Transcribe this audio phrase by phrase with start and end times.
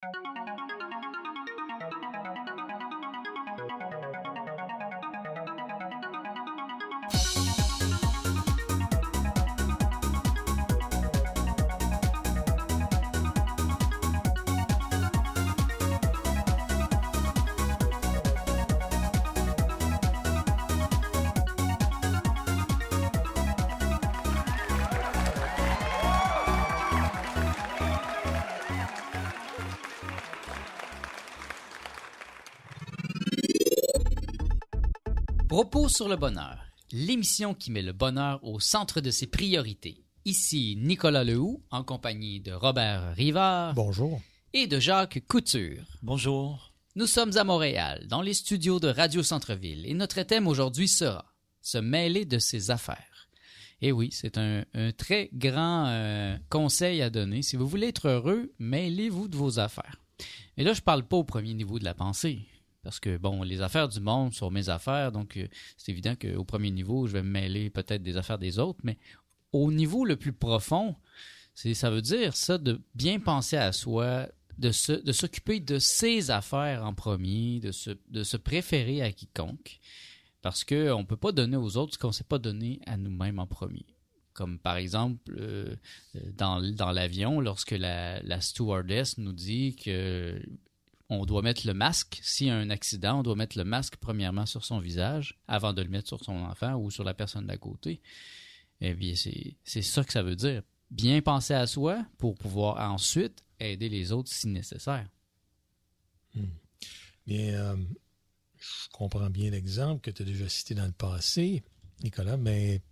[0.00, 0.14] Thank
[8.02, 8.07] you.
[35.48, 36.58] Propos sur le bonheur,
[36.92, 40.04] l'émission qui met le bonheur au centre de ses priorités.
[40.26, 43.72] Ici Nicolas Lehoux, en compagnie de Robert Rivard.
[43.72, 44.20] Bonjour.
[44.52, 45.86] Et de Jacques Couture.
[46.02, 46.74] Bonjour.
[46.96, 51.24] Nous sommes à Montréal, dans les studios de Radio Centre-Ville, et notre thème aujourd'hui sera
[51.62, 53.30] se mêler de ses affaires.
[53.80, 54.64] Et oui, c'est un,
[54.98, 57.40] très grand euh, conseil à donner.
[57.40, 59.96] Si vous voulez être heureux, mêlez-vous de vos affaires.
[60.58, 62.40] Et là, je parle pas au premier niveau de la pensée.
[62.82, 66.44] Parce que, bon, les affaires du monde sont mes affaires, donc euh, c'est évident qu'au
[66.44, 68.98] premier niveau, je vais me mêler peut-être des affaires des autres, mais
[69.52, 70.94] au niveau le plus profond,
[71.54, 76.94] ça veut dire ça de bien penser à soi, de, s'occuper de ses affaires en
[76.94, 79.80] premier, de se, de se préférer à quiconque,
[80.42, 82.96] parce qu'on ne peut pas donner aux autres ce qu'on ne s'est pas donné à
[82.96, 83.86] nous-mêmes en premier.
[84.34, 85.74] Comme par exemple euh,
[86.36, 90.40] dans, dans l'avion, lorsque la, la, stewardess nous dit que
[91.10, 92.20] on doit mettre le masque.
[92.22, 95.72] S'il y a un accident, on doit mettre le masque premièrement sur son visage avant
[95.72, 98.00] de le mettre sur son enfant ou sur la personne d'à côté.
[98.80, 100.62] Eh bien, c'est ça que ça veut dire.
[100.90, 105.08] Bien penser à soi pour pouvoir ensuite aider les autres si nécessaire.
[106.34, 106.46] Hmm.
[107.26, 107.76] Bien, euh,
[108.58, 111.62] je comprends bien l'exemple que tu as déjà cité dans le passé,
[112.02, 112.82] Nicolas, mais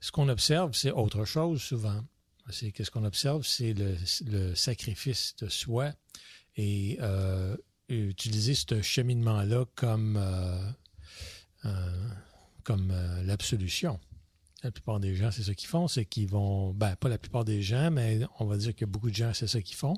[0.00, 2.04] ce qu'on observe, c'est autre chose souvent.
[2.50, 5.92] C'est que ce qu'on observe, c'est le, sacrifice de soi
[6.56, 7.56] et euh,
[7.88, 10.70] utiliser ce cheminement-là comme, euh,
[11.64, 12.08] euh,
[12.64, 12.92] comme
[13.24, 13.98] l'absolution.
[14.62, 17.44] La plupart des gens, c'est ce qu'ils font, c'est qu'ils vont, ben pas la plupart
[17.44, 19.96] des gens, mais on va dire que beaucoup de gens, c'est ça qu'ils font.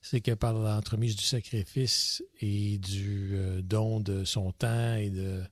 [0.00, 5.42] C'est que par l'entremise du sacrifice et du don de son temps et de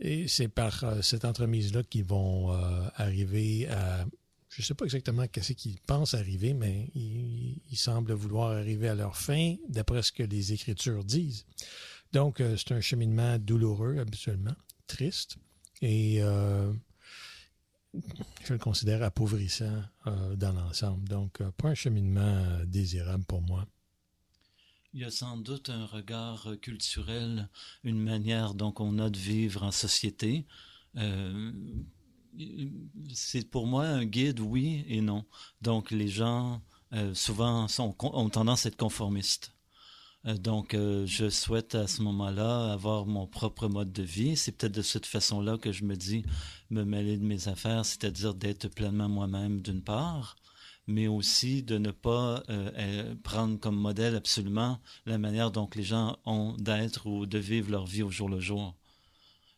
[0.00, 2.50] et c'est par cette entremise-là qu'ils vont
[2.96, 4.06] arriver à
[4.56, 8.94] je ne sais pas exactement qu'est-ce qu'ils pensent arriver, mais ils, semblent vouloir arriver à
[8.94, 11.44] leur fin, d'après ce que les Écritures disent.
[12.14, 14.56] Donc, euh, c'est un cheminement douloureux habituellement,
[14.86, 15.36] triste,
[15.82, 16.72] et euh,
[18.44, 21.06] je le considère appauvrissant euh, dans l'ensemble.
[21.06, 23.66] Donc, pas un cheminement désirable pour moi.
[24.94, 27.50] Il y a sans doute un regard culturel,
[27.84, 30.46] une manière dont on a de vivre en société
[33.12, 35.24] c'est pour moi un guide, oui et non.
[35.62, 36.60] Donc les gens
[36.92, 39.52] euh, souvent sont, ont tendance à être conformistes.
[40.26, 44.36] Euh, donc euh, je souhaite à ce moment-là avoir mon propre mode de vie.
[44.36, 46.24] C'est peut-être de cette façon-là que je me dis
[46.70, 50.36] me mêler de mes affaires, c'est-à-dire d'être pleinement moi-même d'une part,
[50.86, 52.42] mais aussi de ne pas
[53.24, 57.86] prendre comme modèle absolument la manière dont les gens ont d'être ou de vivre leur
[57.86, 58.76] vie au jour le jour.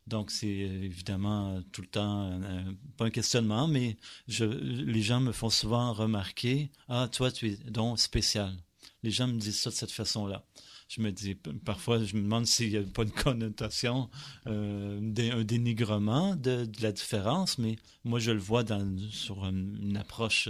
[0.08, 3.96] Donc, c'est euh, évidemment euh, tout le temps, euh, pas un questionnement, mais
[4.26, 8.56] je, les gens me font souvent remarquer, ah, toi, tu es donc spécial.
[9.02, 10.44] Les gens me disent ça de cette façon-là.
[10.88, 14.08] Je me dis, parfois, je me demande s'il n'y a pas une connotation,
[14.46, 20.48] euh, un dénigrement de, la différence, mais moi, je le vois dans, sur une, approche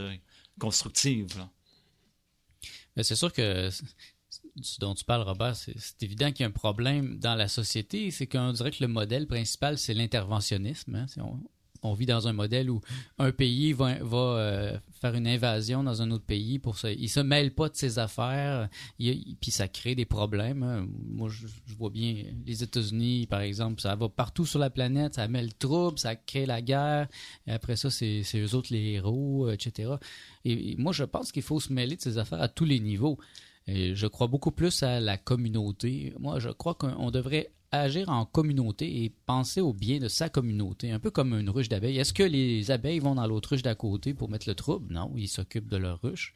[0.61, 1.45] constructive.
[3.03, 3.71] C'est sûr que
[4.81, 8.11] dont tu parles, Robert, c'est évident qu'il y a un problème dans la société.
[8.11, 10.95] C'est qu'on dirait que le modèle principal, c'est l'interventionnisme.
[10.95, 11.07] Hein.
[11.83, 12.81] On, vit dans un modèle où
[13.19, 16.91] un pays va, euh, faire une invasion dans un autre pays pour ça.
[16.91, 20.63] Il se mêle pas de ses affaires, puis ça crée des problèmes.
[20.65, 20.89] Hein.
[21.07, 21.47] Moi, je,
[21.79, 25.53] vois bien les États-Unis, par exemple, ça va partout sur la planète, ça met le
[25.53, 27.07] trouble, ça crée la guerre.
[27.47, 29.93] Et après ça, c'est eux autres les héros, etc.
[30.45, 33.19] et moi, je pense qu'il faut se mêler de ses affaires à tous les niveaux.
[33.69, 36.15] Je crois beaucoup plus à la communauté.
[36.19, 40.91] Moi, je crois qu'on devrait agir en communauté et penser au bien de sa communauté,
[40.91, 41.99] un peu comme une ruche d'abeilles.
[41.99, 44.95] Est-ce que les abeilles vont dans l'autre ruche d'à côté pour mettre le trouble?
[44.95, 46.35] Non, ils s'occupent de leur ruche.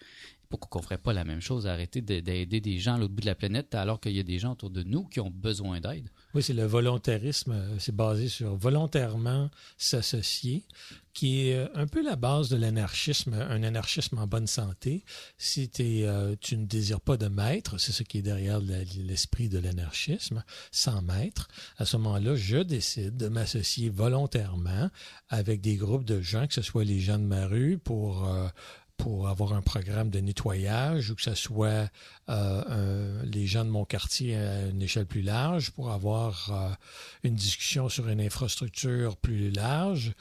[0.51, 3.27] Pourquoi qu'on ferait pas la même chose, arrêter d'aider des gens à l'autre bout de
[3.27, 6.11] la planète alors qu'il y a des gens autour de nous qui ont besoin d'aide?
[6.35, 7.53] Oui, c'est le volontarisme.
[7.53, 10.65] Euh, c'est basé sur volontairement s'associer,
[11.13, 15.05] qui est euh, un peu la base de l'anarchisme, un anarchisme en bonne santé.
[15.37, 19.59] Si euh, tu ne désires pas de maître, c'est ce qui est derrière l'esprit de
[19.59, 24.89] l'anarchisme, sans maître, à ce moment-là, je décide de m'associer volontairement
[25.29, 28.27] avec des groupes de gens, que ce soit les gens de ma rue, pour
[28.97, 31.91] pour avoir un programme de nettoyage ou que ce soit
[32.29, 36.75] euh, les gens de mon quartier à une échelle plus large pour avoir euh,
[37.23, 40.13] une discussion sur une infrastructure plus large,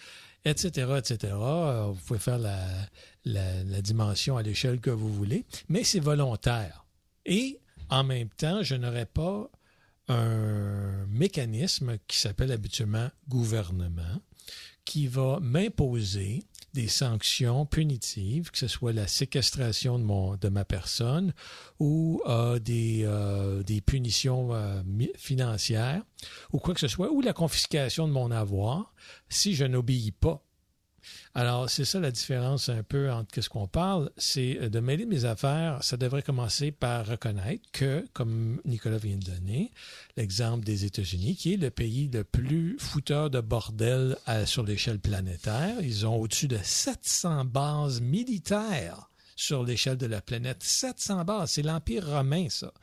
[0.45, 1.33] etc., etc.
[1.33, 2.57] Euh, vous pouvez faire la,
[3.25, 6.85] la dimension à l'échelle que vous voulez, mais c'est volontaire.
[7.25, 7.59] Et
[7.89, 9.49] en même temps, je n'aurais pas
[10.07, 14.21] un mécanisme qui s'appelle habituellement gouvernement,
[14.85, 21.33] qui va m'imposer des sanctions punitives, que ce soit la séquestration de, ma personne
[21.79, 24.81] ou euh, des, euh, des punitions euh,
[25.15, 26.03] financières
[26.53, 28.93] ou quoi que ce soit, ou la confiscation de mon avoir
[29.29, 30.43] si je n'obéis pas
[31.35, 35.05] alors, c'est ça la différence un peu entre ce qu'on parle, c'est euh, de mêler
[35.05, 39.71] mes affaires, ça devrait commencer par reconnaître que, comme Nicolas vient de donner,
[40.17, 45.81] l'exemple des États-Unis, qui est le pays le plus fouteur de bordel sur l'échelle planétaire,
[45.81, 49.10] ils ont au-dessus de 700 bases militaires
[49.41, 50.61] sur l'échelle de la planète.
[50.61, 52.73] 700 bases, c'est l'Empire romain, ça.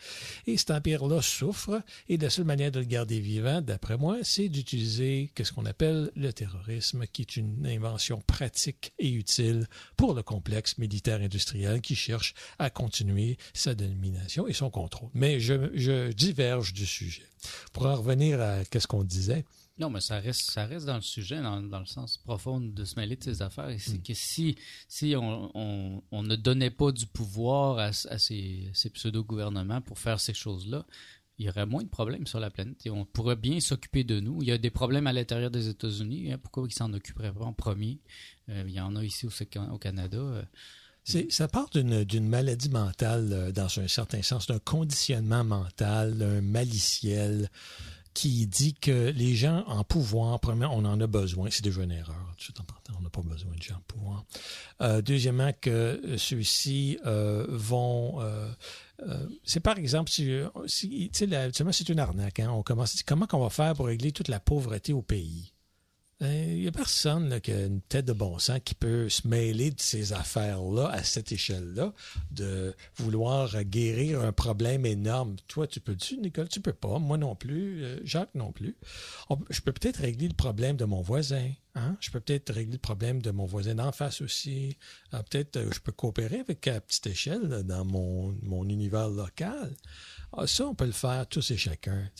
[0.47, 4.49] Et cet empire-là souffre, et la seule manière de le garder vivant, d'après moi, c'est
[4.49, 9.67] d'utiliser ce qu'on appelle le terrorisme, qui est une invention pratique et utile
[9.97, 15.11] pour le complexe militaire-industriel qui cherche à continuer sa domination et son contrôle.
[15.15, 17.23] Mais je, je diverge du sujet.
[17.73, 19.45] Pour en revenir à ce qu'on disait,
[19.79, 22.99] non, mais ça reste, ça reste dans le sujet, dans, le sens profond de se
[22.99, 23.71] mêler de ces affaires.
[23.79, 24.03] c'est mm.
[24.03, 24.57] que si,
[24.89, 30.35] si on, on, ne donnait pas du pouvoir à, ces, ces pseudo-gouvernements pour faire ces
[30.35, 30.85] choses-là,
[31.39, 34.19] il y aurait moins de problèmes sur la planète et on pourrait bien s'occuper de
[34.19, 34.43] nous.
[34.43, 36.33] Il y a des problèmes à l'intérieur des États-Unis.
[36.33, 38.01] Hein, pourquoi ils s'en occuperaient pas en premier?
[38.49, 40.19] Euh, il y en a ici au, Canada.
[40.19, 40.43] Euh.
[41.31, 47.49] ça part d'une maladie mentale, euh, dans un certain sens, d'un conditionnement mental, d'un maliciel
[48.19, 51.51] qui dit que les gens en pouvoir, premièrement, on en a besoin.
[51.53, 52.35] C'est déjà une erreur.
[52.37, 52.53] Tout
[52.99, 54.25] on n'a pas besoin de gens en pouvoir.
[54.81, 58.21] Euh, deuxièmement, que ceux-ci euh, vont...
[58.21, 58.53] Euh,
[59.45, 60.33] c'est par exemple, si,
[60.67, 62.41] si c'est une arnaque.
[62.41, 62.51] Hein?
[62.51, 65.53] On commence, comment on va faire pour régler toute la pauvreté au pays?
[66.21, 69.29] Il ben, n'y a personne qui a une tête de bon sens qui peut se
[69.29, 71.93] mêler de ces affaires-là à cette échelle-là,
[72.33, 75.37] de vouloir guérir un problème énorme.
[75.47, 76.49] Toi, tu peux-tu, Nicole?
[76.49, 76.99] Tu peux pas.
[76.99, 77.85] Moi non plus.
[77.85, 78.77] Euh, Jacques non plus.
[79.49, 81.53] je peux peut-être régler le problème de mon voisin.
[81.79, 81.97] Hein?
[82.01, 84.77] Je peux peut-être régler le problème de mon voisin d'en face aussi.
[85.13, 89.75] Ah, peut-être euh, je peux coopérer avec à petite échelle dans mon, mon univers local.
[90.33, 92.11] Ah, ça, on peut le faire tous et chacun.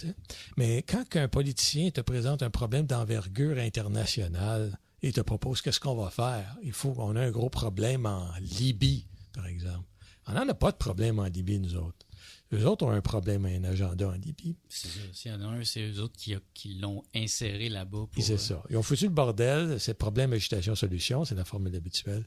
[0.57, 5.97] Mais quand un politicien te présente un problème d'envergure internationale et te propose qu'est-ce qu'on
[5.97, 9.87] va faire, il faut qu'on ait un gros problème en Libye, par exemple.
[10.27, 12.07] On n'en a pas de problème en Libye, nous autres.
[12.53, 14.57] Eux autres ont un problème, un agenda en Libye.
[14.69, 15.01] C'est ça.
[15.13, 18.07] S'il y en a un, c'est eux autres qui, qui l'ont inséré là-bas.
[18.19, 18.63] C'est euh, ça.
[18.71, 19.79] Ils ont foutu le bordel.
[19.79, 21.25] C'est problème, agitation, solution.
[21.25, 22.25] C'est la formule habituelle.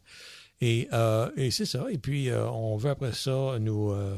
[0.61, 1.87] Et, euh, et c'est ça.
[1.89, 4.15] Et puis, euh, on veut après ça nous, euh,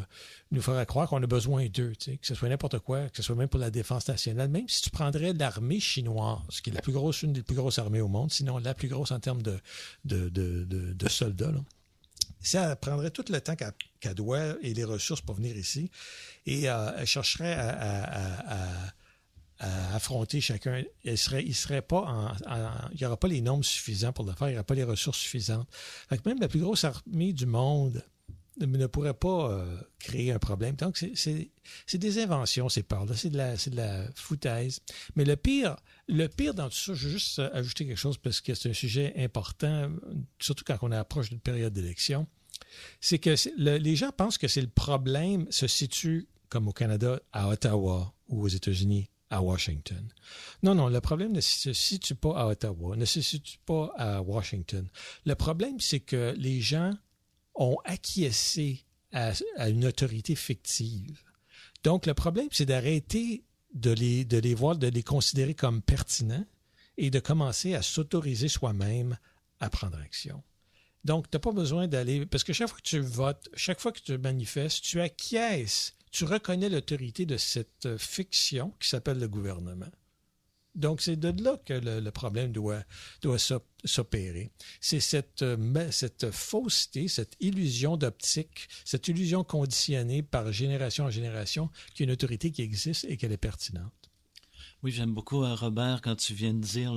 [0.52, 3.36] nous faire croire qu'on a besoin d'eux, que ce soit n'importe quoi, que ce soit
[3.36, 4.50] même pour la défense nationale.
[4.50, 7.80] Même si tu prendrais l'armée chinoise, qui est la plus grosse, une des plus grosses
[7.80, 9.58] armées au monde, sinon la plus grosse en termes de,
[10.04, 11.64] de, de, de, soldats, là.
[12.44, 15.90] Ça prendrait tout le temps qu'elle doit et les ressources pour venir ici.
[16.46, 18.94] Et elle chercherait à
[19.94, 20.84] affronter chacun.
[21.04, 24.76] Il serait, n'y aura pas les normes suffisantes pour le faire, il n'y aura pas
[24.76, 25.68] les ressources suffisantes.
[26.10, 28.04] Fait même la plus grosse armée du monde
[28.60, 30.76] ne pourrait pas euh, créer un problème.
[30.76, 33.16] Donc, c'est des inventions, ces parts-là.
[33.16, 33.38] C'est de,
[33.78, 34.82] la, foutaise.
[35.16, 35.76] Mais le pire,
[36.08, 38.74] le pire dans tout ça, je veux juste ajouter quelque chose parce que c'est un
[38.74, 39.90] sujet important,
[40.40, 42.28] surtout quand on approche d'une période d'élection,
[43.02, 47.50] c'est que les gens pensent que c'est le problème se situe, comme au Canada, à
[47.50, 50.08] Ottawa ou aux États-Unis, à Washington.
[50.62, 54.22] Non, non, le problème ne se situe pas à Ottawa, ne se situe pas à
[54.22, 54.88] Washington.
[55.26, 56.94] Le problème, c'est que les gens
[57.56, 59.34] ont acquiescé à,
[59.70, 61.24] une autorité fictive.
[61.84, 63.44] Donc, le problème, c'est d'arrêter
[63.74, 66.46] de les, de les voir, de les considérer comme pertinents
[66.98, 69.18] et de commencer à s'autoriser soi-même
[69.60, 70.44] à prendre action.
[71.04, 72.26] Donc, tu n'as pas besoin d'aller.
[72.26, 76.26] Parce que chaque fois que tu votes, chaque fois que tu manifestes, tu acquiesces tu
[76.26, 79.92] reconnais l'autorité de cette euh, fiction qui s'appelle le gouvernement.
[80.76, 82.84] Donc, c'est de là que le, problème doit,
[83.22, 83.38] doit
[83.86, 84.52] s'opérer.
[84.82, 91.70] C'est cette, euh, cette fausseté, cette illusion d'optique, cette illusion conditionnée par génération en génération
[91.94, 94.03] qu'il y a une autorité qui existe et qu'elle est pertinente.
[94.84, 96.94] Oui, j'aime beaucoup, euh, Robert, quand tu viens de dire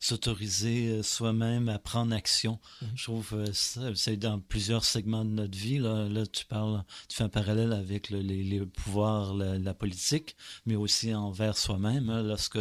[0.00, 2.58] s'autoriser euh, soi-même à prendre action.
[2.82, 2.88] Mhm.
[2.94, 5.78] Je trouve euh, ça, c'est dans plusieurs segments de notre vie.
[5.78, 9.72] Là, là tu parles, tu fais un parallèle avec le, les, les, pouvoirs, la, la,
[9.72, 10.36] politique,
[10.66, 12.10] mais aussi envers soi-même.
[12.10, 12.58] Hein, lorsque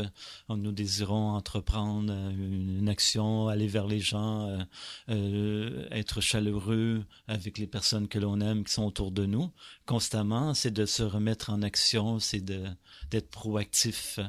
[0.47, 4.57] nous désirons entreprendre une, action, aller vers les gens,
[5.09, 9.51] euh, être chaleureux avec les personnes que l'on aime, qui sont autour de nous,
[9.91, 14.21] constamment, c'est de se remettre en action, c'est d'être proactif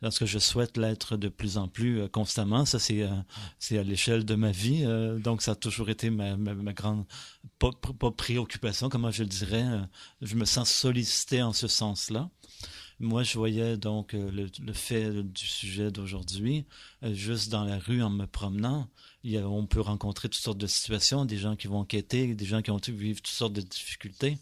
[0.00, 2.64] parce que je souhaite l'être de plus en plus euh, constamment.
[2.64, 3.10] Ça, c'est euh,
[3.58, 4.84] c'est à l'échelle de ma vie.
[4.84, 6.36] Euh, donc, ça a toujours été ma,
[6.72, 7.04] grande
[7.58, 7.72] pas,
[8.16, 9.66] préoccupation, comment je le dirais.
[10.22, 12.30] je me sens sollicité en ce sens-là.
[13.00, 16.64] Moi, je voyais donc le, fait du sujet d'aujourd'hui,
[17.02, 18.88] juste dans la rue en me promenant.
[19.24, 22.34] Il y a, on peut rencontrer toutes sortes de situations, des gens qui vont enquêter,
[22.34, 24.38] des gens qui vont vivre toutes sortes de difficultés.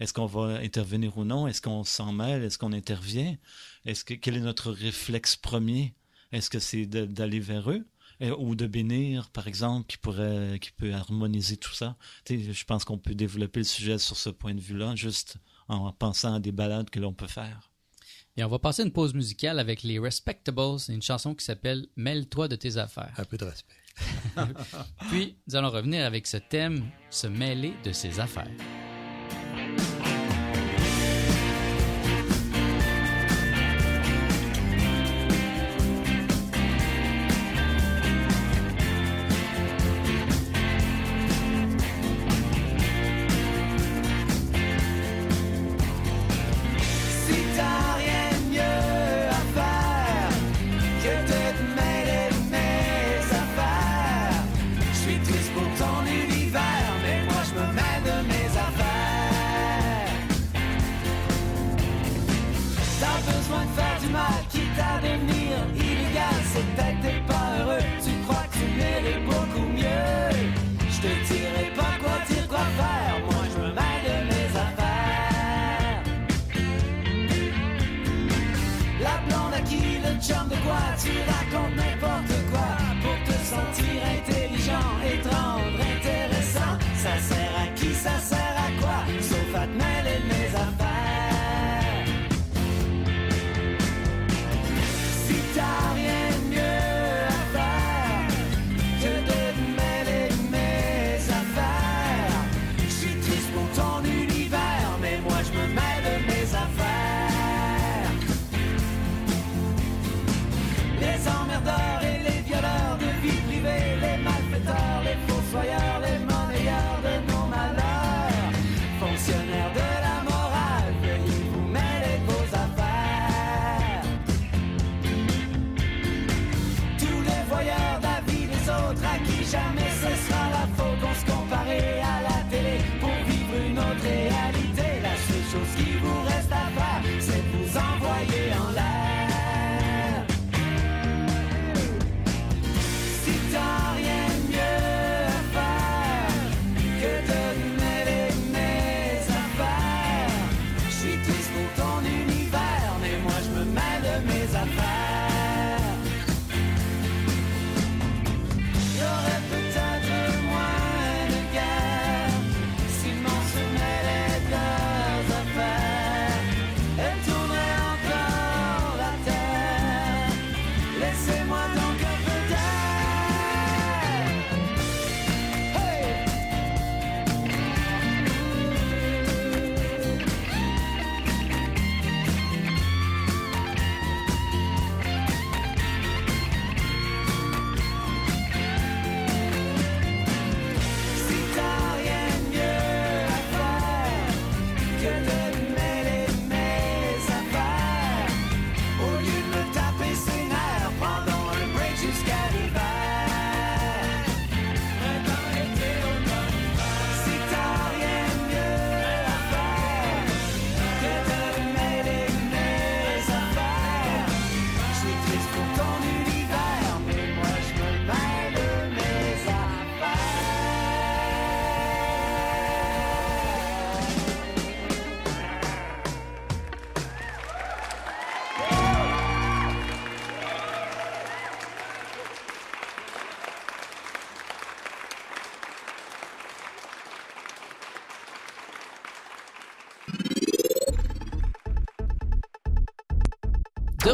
[0.00, 1.46] Est-ce qu'on va intervenir ou non?
[1.46, 2.42] Est-ce qu'on s'en mêle?
[2.42, 3.36] Est-ce qu'on intervient?
[3.84, 5.94] Est-ce que quel est notre réflexe premier?
[6.32, 7.86] Est-ce que c'est d'aller vers eux?
[8.38, 11.96] Ou de bénir, par exemple, qui pourrait, qui peut harmoniser tout ça?
[12.28, 15.36] Je pense qu'on peut développer le sujet sur ce point de vue-là, juste
[15.68, 17.70] en pensant à des balades que l'on peut faire.
[18.36, 22.48] Et on va passer une pause musicale avec les Respectables, une chanson qui s'appelle Mêle-toi
[22.48, 23.12] de tes affaires.
[23.16, 23.74] Un peu de respect.
[25.08, 28.50] Puis, nous allons revenir avec ce thème, se mêler de ses affaires.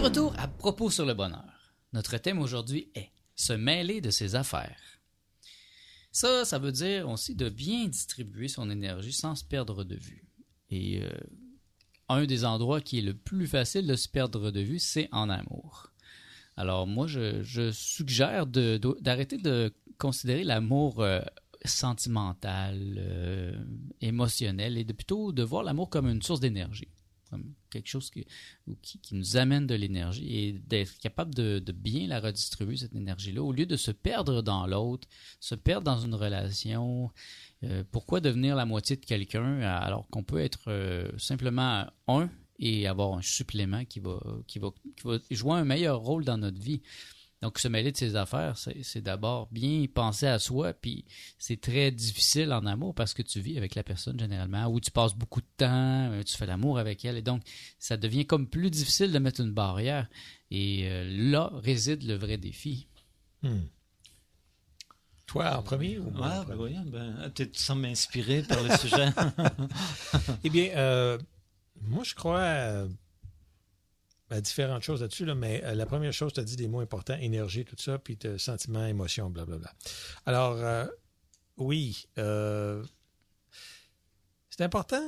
[0.00, 1.75] Retour à propos sur le bonheur.
[1.92, 4.80] Notre thème aujourd'hui est se mêler de ses affaires.
[6.11, 10.25] Ça, ça veut dire aussi de bien distribuer son énergie sans se perdre de vue.
[10.71, 11.11] Et euh,
[12.09, 15.28] un des endroits qui est le plus facile de se perdre de vue, c'est en
[15.28, 15.92] amour.
[16.57, 21.21] Alors moi, je, suggère d'arrêter de, considérer l'amour euh,
[21.66, 23.52] sentimental, euh,
[24.00, 26.88] émotionnel, et de plutôt de voir l'amour comme une source d'énergie
[27.30, 28.26] comme quelque chose qui,
[29.12, 33.66] nous amène de l'énergie et d'être capable de, bien la redistribuer, cette énergie-là, au lieu
[33.66, 35.08] de se perdre dans l'autre,
[35.38, 37.10] se perdre dans une relation.
[37.62, 42.87] Euh, pourquoi devenir la moitié de quelqu'un alors qu'on peut être euh, simplement un et
[42.87, 46.60] avoir un supplément qui va, qui, va, qui va jouer un meilleur rôle dans notre
[46.60, 46.82] vie?
[47.42, 51.06] Donc, se mêler de ses affaires, c'est d'abord bien penser à soi, puis
[51.38, 54.90] c'est très difficile en amour parce que tu vis avec la personne généralement, où tu
[54.90, 57.42] passes beaucoup de temps, euh, tu fais l'amour avec elle, et donc
[57.78, 60.06] ça devient comme plus difficile de mettre une barrière.
[60.50, 62.88] Et euh, là réside le vrai défi.
[63.42, 63.62] Hmm.
[65.26, 69.09] Toi en premier ou moi ah, ben oui, ben, tu sembles m'inspirer par le sujet.
[70.44, 71.16] eh bien, euh,
[71.80, 72.87] moi je crois
[74.30, 76.78] ben, différentes choses là-dessus, là, mais euh, la première chose, tu as dit des mots
[76.78, 79.72] importants, énergie, tout ça, puis sentiment, émotion, blablabla.
[80.25, 80.87] Alors, euh,
[81.56, 82.84] oui, euh,
[84.50, 85.02] c'est important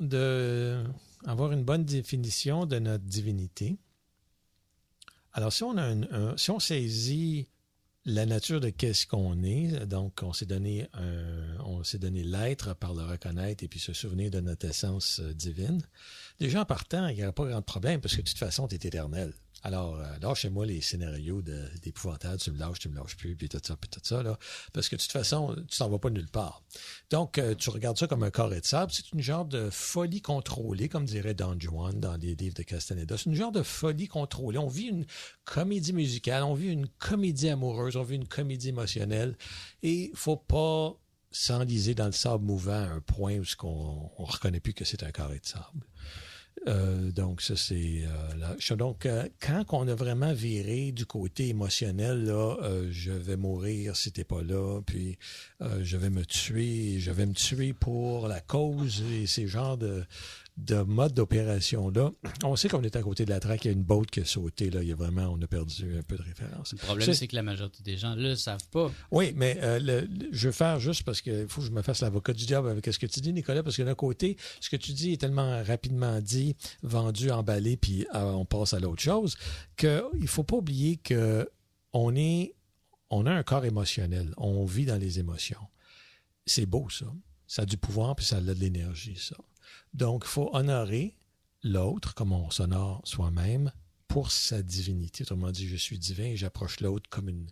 [0.00, 3.76] d'avoir une bonne définition de notre divinité.
[5.34, 7.48] Alors, si on, a un, si on saisit
[8.04, 10.88] la nature de qu'est-ce qu'on est, donc on s'est donné
[11.64, 15.82] on s'est donné l'être par le reconnaître et puis se souvenir de notre essence divine.
[16.40, 18.74] Déjà en partant, il n'y aura pas grand problème parce que de toute façon, tu
[18.74, 19.32] es éternel.
[19.62, 23.60] Alors, euh, lâchez-moi les scénarios d'épouvantables, tu me lâches, tu me lâches plus, puis tout
[23.62, 24.38] ça, puis tout ça, là,
[24.72, 26.62] parce que de toute façon, tu t'en vas pas nulle part.
[27.10, 30.20] Donc, euh, tu regardes ça comme un carré de sable, c'est une genre de folie
[30.20, 33.16] contrôlée, comme dirait Don Juan dans les livres de Castaneda.
[33.16, 34.58] C'est une genre de folie contrôlée.
[34.58, 35.06] On vit une
[35.44, 39.36] comédie musicale, on vit une comédie amoureuse, on vit une comédie émotionnelle,
[39.82, 40.96] et faut pas
[41.30, 45.02] s'enliser dans le sable mouvant à un point où on ne reconnaît plus que c'est
[45.02, 45.86] un carré de sable.
[46.68, 52.24] Euh, donc, ça, c'est euh, Donc, euh, quand on a vraiment viré du côté émotionnel,
[52.24, 52.56] là,
[52.90, 55.18] je vais mourir si t'es pas là, puis
[55.80, 60.04] je vais me tuer, je vais me tuer pour la cause et ces genres de,
[60.58, 62.10] de mode d'opération-là.
[62.44, 64.20] On sait qu'on est à côté de la traque, il y a une boat qui
[64.20, 64.82] a sauté, là.
[64.82, 66.72] Il y a vraiment, on a perdu un peu de référence.
[66.72, 68.90] Le problème, c'est que la majorité des gens ne le savent pas.
[69.10, 72.32] Oui, mais euh, je vais faire juste parce qu'il faut que je me fasse l'avocat
[72.34, 74.92] du diable avec ce que tu dis, Nicolas, parce que d'un côté, ce que tu
[74.92, 79.36] dis est tellement rapidement dit, vendu, emballé, puis euh, on passe à l'autre chose,
[79.76, 81.48] qu'il ne faut pas oublier que
[81.94, 82.54] on est,
[83.10, 84.32] on a un corps émotionnel.
[84.36, 85.60] On vit dans les émotions.
[86.46, 87.06] C'est beau, ça.
[87.46, 89.36] Ça a du pouvoir, puis ça a de l'énergie, ça.
[89.94, 91.16] Donc, il faut honorer
[91.62, 93.72] l'autre comme on s'honore soi-même
[94.08, 95.22] pour sa divinité.
[95.22, 97.46] Autrement dit, je suis divin et j'approche l'autre comme une,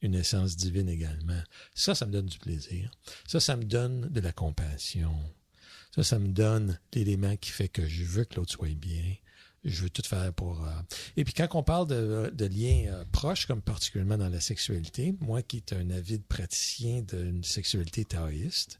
[0.00, 1.42] une essence divine également.
[1.74, 2.90] Ça, ça me donne du plaisir.
[3.26, 5.14] Ça, ça me donne de la compassion.
[5.94, 9.14] Ça, ça me donne l'élément qui fait que je veux que l'autre soit bien
[9.64, 10.64] je veux tout faire pour.
[10.64, 10.70] Euh,
[11.16, 15.42] Et puis quand on parle de, liens euh, proches, comme particulièrement dans la sexualité, moi
[15.42, 18.78] qui est un avide praticien d'une sexualité taoïste,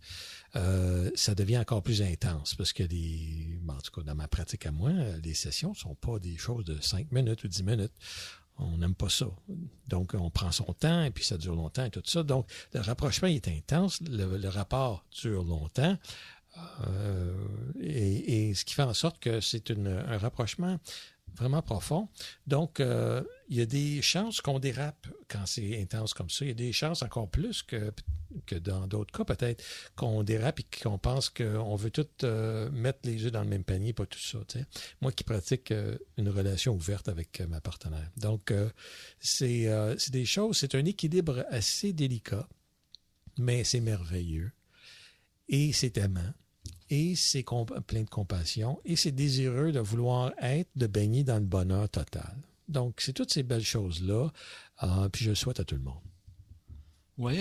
[0.56, 4.66] euh, ça devient encore plus intense parce que les, en tout cas dans ma pratique
[4.66, 4.92] à moi,
[5.22, 7.92] les sessions sont pas des choses de 5 minutes ou 10 minutes.
[8.56, 9.26] On n'aime pas ça.
[9.88, 12.22] Donc, on prend son temps et puis ça dure longtemps et tout ça.
[12.22, 15.98] Donc, le rapprochement est intense, le rapport dure longtemps.
[16.86, 17.32] Euh,
[17.80, 20.78] et, ce qui fait en sorte que c'est un rapprochement
[21.34, 22.08] vraiment profond.
[22.46, 26.44] Donc, euh, il y a des chances qu'on dérape quand c'est intense comme ça.
[26.44, 27.92] Il y a des chances encore plus que,
[28.46, 29.64] que dans d'autres cas, peut-être,
[29.96, 33.64] qu'on dérape et qu'on pense qu'on veut tout euh, mettre les œufs dans le même
[33.64, 34.38] panier, pas tout ça.
[35.00, 35.72] Moi qui pratique
[36.16, 38.10] une relation ouverte avec ma partenaire.
[38.16, 38.52] Donc,
[39.18, 39.68] c'est
[40.10, 42.48] des choses, c'est un équilibre assez délicat,
[43.38, 44.52] mais c'est merveilleux.
[45.48, 46.32] Et c'est aimant
[46.90, 47.44] et c'est
[47.86, 52.36] plein de compassion et c'est désireux de vouloir être, de baigner dans le bonheur total.
[52.68, 54.30] Donc, c'est toutes ces belles choses-là.
[54.82, 56.00] Euh, puis je le souhaite à tout le monde.
[57.16, 57.38] Oui,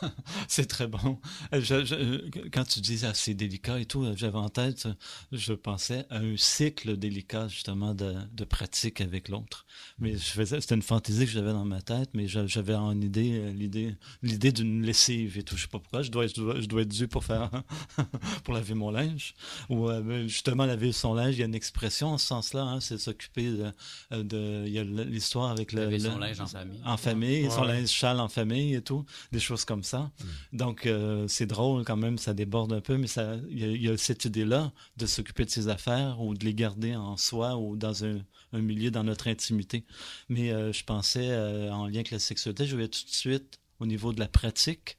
[0.48, 1.18] c'est très bon.
[1.52, 4.88] Je, quand tu dis assez délicat et tout, j'avais en tête,
[5.32, 9.66] je pensais à un cycle délicat justement de, de pratique avec l'autre.
[9.98, 13.38] Mais je faisais, c'était une fantaisie que j'avais dans ma tête, mais j'avais en idée
[13.38, 15.56] euh, l'idée, l'idée d'une lessive et tout.
[15.58, 16.00] Je sais pas pourquoi.
[16.00, 17.50] Je dois, je dois, je dois être dû pour faire,
[18.44, 19.34] pour laver mon linge
[19.68, 21.34] ou euh, ben, justement laver son linge.
[21.34, 23.72] Il y a une expression en ce sens-là, hein, c'est s'occuper de,
[24.12, 27.50] euh, de, il y a l'histoire avec le, laver son linge en famille, en famille,
[27.50, 30.10] son linge châle en famille tout, des choses comme ça.
[30.52, 33.08] Donc, euh, c'est drôle quand même, ça déborde un peu, mais
[33.50, 37.16] il y, a cette idée-là de s'occuper de ses affaires ou de les garder en
[37.16, 38.22] soi ou dans un,
[38.52, 39.84] milieu, dans notre intimité.
[40.28, 43.58] Mais euh, je pensais, euh, en lien avec la sexualité, je vais tout de suite
[43.80, 44.96] au niveau de la pratique.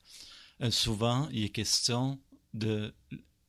[0.70, 2.20] souvent, il est question
[2.54, 2.94] de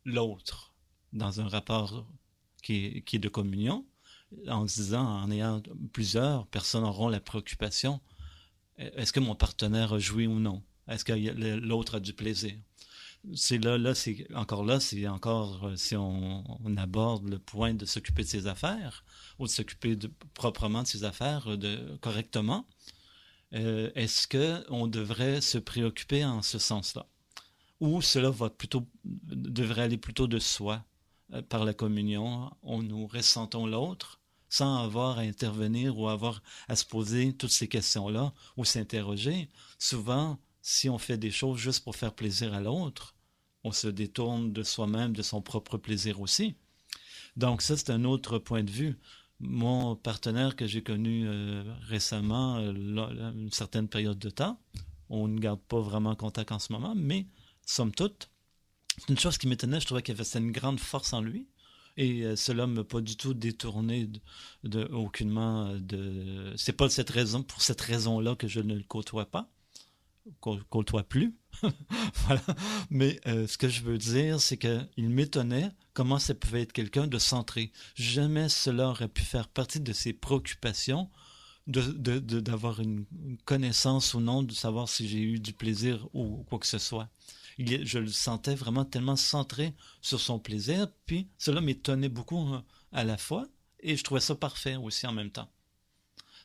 [0.05, 0.73] l'autre
[1.13, 2.07] dans un rapport
[2.63, 3.85] qui qui est de communion
[4.47, 8.01] en se disant, en ayant plusieurs personnes auront la préoccupation,
[8.79, 10.63] est-ce que mon partenaire a joui ou non?
[10.89, 12.55] Est-ce que l'autre a du plaisir?
[13.35, 16.45] C'est là, là, c'est encore là, c'est encore euh, si on,
[16.77, 19.05] aborde le point de s'occuper de ses affaires
[19.39, 19.99] ou de s'occuper
[20.35, 22.65] proprement de ses affaires euh, de, correctement.
[23.55, 27.07] Euh, est-ce que on devrait se préoccuper en ce sens-là,
[27.81, 30.85] ou cela va plutôt devrait aller plutôt de soi
[31.49, 34.18] par la communion, on nous ressentons l'autre
[34.49, 39.49] sans avoir à intervenir ou avoir à se poser toutes ces questions-là ou s'interroger.
[39.79, 43.15] Souvent, si on fait des choses juste pour faire plaisir à l'autre,
[43.65, 46.57] on se détourne de soi-même, de son propre plaisir aussi.
[47.37, 48.99] Donc ça, c'est un autre point de vue.
[49.41, 54.61] Mon partenaire que j'ai connu euh, récemment, euh, une certaine période de temps,
[55.09, 57.27] on ne garde pas vraiment contact en ce moment, mais
[57.65, 58.31] somme toute,
[59.09, 61.47] une chose qui m'étonnait, je trouvais qu'il avait une grande force en lui,
[61.99, 64.09] et euh, cela ne m'a pas du tout détourné
[64.63, 66.55] de, aucunement euh, de.
[66.57, 69.51] C'est pas cette raison, pour cette raison-là que je ne le côtoie pas,
[70.41, 71.35] côtoie plus.
[72.15, 72.41] voilà.
[72.89, 77.09] Mais euh, ce que je veux dire, c'est qu'il m'étonnait comment ça pouvait être quelqu'un
[77.09, 77.73] de centré.
[77.97, 81.11] Jamais cela aurait pu faire partie de ses préoccupations
[81.67, 83.07] d'avoir de, une
[83.45, 87.11] connaissance ou non, de savoir si j'ai eu du plaisir ou quoi que ce soit
[87.59, 93.05] je le sentais vraiment tellement centré sur son plaisir, puis cela m'étonnait beaucoup hein, à
[93.05, 93.49] la fois,
[93.81, 95.51] et je trouvais ça parfait aussi en même temps.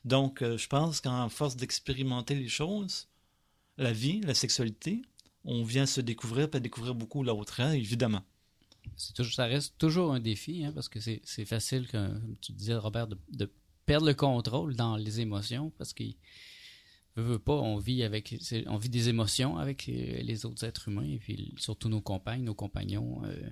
[0.04, 3.08] Donc, euh, je pense qu'en force d'expérimenter les choses,
[3.78, 5.02] la vie, la sexualité,
[5.44, 8.22] on vient se découvrir, pas découvrir beaucoup l'autre, hein, évidemment.
[9.14, 13.06] Toujours, ça reste toujours un défi, hein, parce que c'est facile, comme tu disais, Robert,
[13.06, 13.50] de, de,
[13.86, 16.16] perdre le contrôle dans les émotions, parce qu'il
[17.16, 22.54] on vit des émotions avec les autres êtres humains et puis surtout nos compagnes, nos
[22.54, 23.22] compagnons.
[23.24, 23.50] Euh,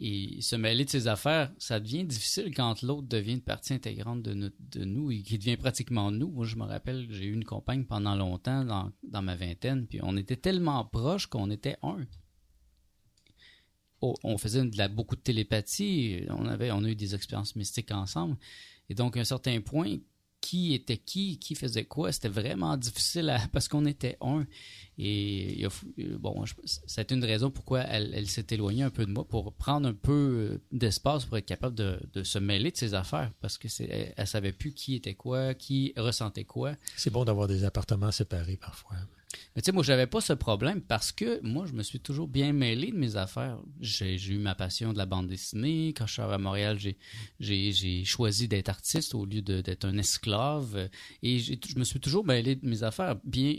[0.00, 4.22] et se mêler de ses affaires, ça devient difficile quand l'autre devient une partie intégrante
[4.22, 4.52] de,
[4.84, 6.30] nous et qui devient pratiquement nous.
[6.30, 10.16] Moi, je me rappelle, j'ai eu une compagne pendant longtemps dans, ma vingtaine, puis on
[10.16, 12.06] était tellement proches qu'on était un.
[14.00, 17.90] Oh, on faisait de beaucoup de télépathie, on, avait, on a eu des expériences mystiques
[17.90, 18.36] ensemble.
[18.88, 19.96] Et donc, à un certain point,
[20.48, 22.10] qui était qui, qui faisait quoi.
[22.10, 24.46] C'était vraiment difficile parce qu'on était un.
[24.96, 25.66] Et
[26.18, 29.52] bon, ça a été une raison pourquoi elle, s'est éloignée un peu de moi, pour
[29.52, 30.12] prendre un peu
[30.52, 34.26] euh, d'espace pour être capable de, se mêler de ses affaires, parce que elle, elle
[34.26, 36.72] savait plus qui était quoi, qui ressentait quoi.
[36.96, 38.96] C'est bon d'avoir des appartements séparés parfois.
[39.30, 42.52] Tu sais, moi, j'avais pas ce problème parce que moi, je me suis toujours bien
[42.52, 43.58] mêlé de mes affaires.
[43.80, 45.88] J'ai eu ma passion de la bande dessinée.
[45.88, 46.78] Quand je suis à Montréal,
[47.38, 50.88] j'ai choisi d'être artiste au lieu d'être un esclave.
[51.22, 53.56] Et je me suis toujours mêlé de mes affaires, bien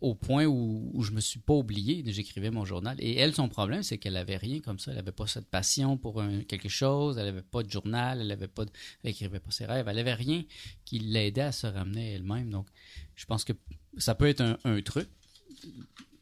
[0.00, 2.04] au point où, où je me suis pas oublié.
[2.06, 2.96] J'écrivais mon journal.
[3.00, 4.92] Et elle, son problème, c'est qu'elle avait rien comme ça.
[4.92, 7.18] Elle avait pas cette passion pour quelque chose.
[7.18, 8.20] Elle avait pas de journal.
[8.20, 8.64] Elle avait pas,
[9.02, 9.88] elle écrivait pas ses rêves.
[9.88, 10.44] Elle avait rien
[10.84, 12.50] qui l'aidait à se ramener elle-même.
[12.50, 12.68] Donc,
[13.16, 13.52] je pense que
[13.98, 15.08] ça peut être un, truc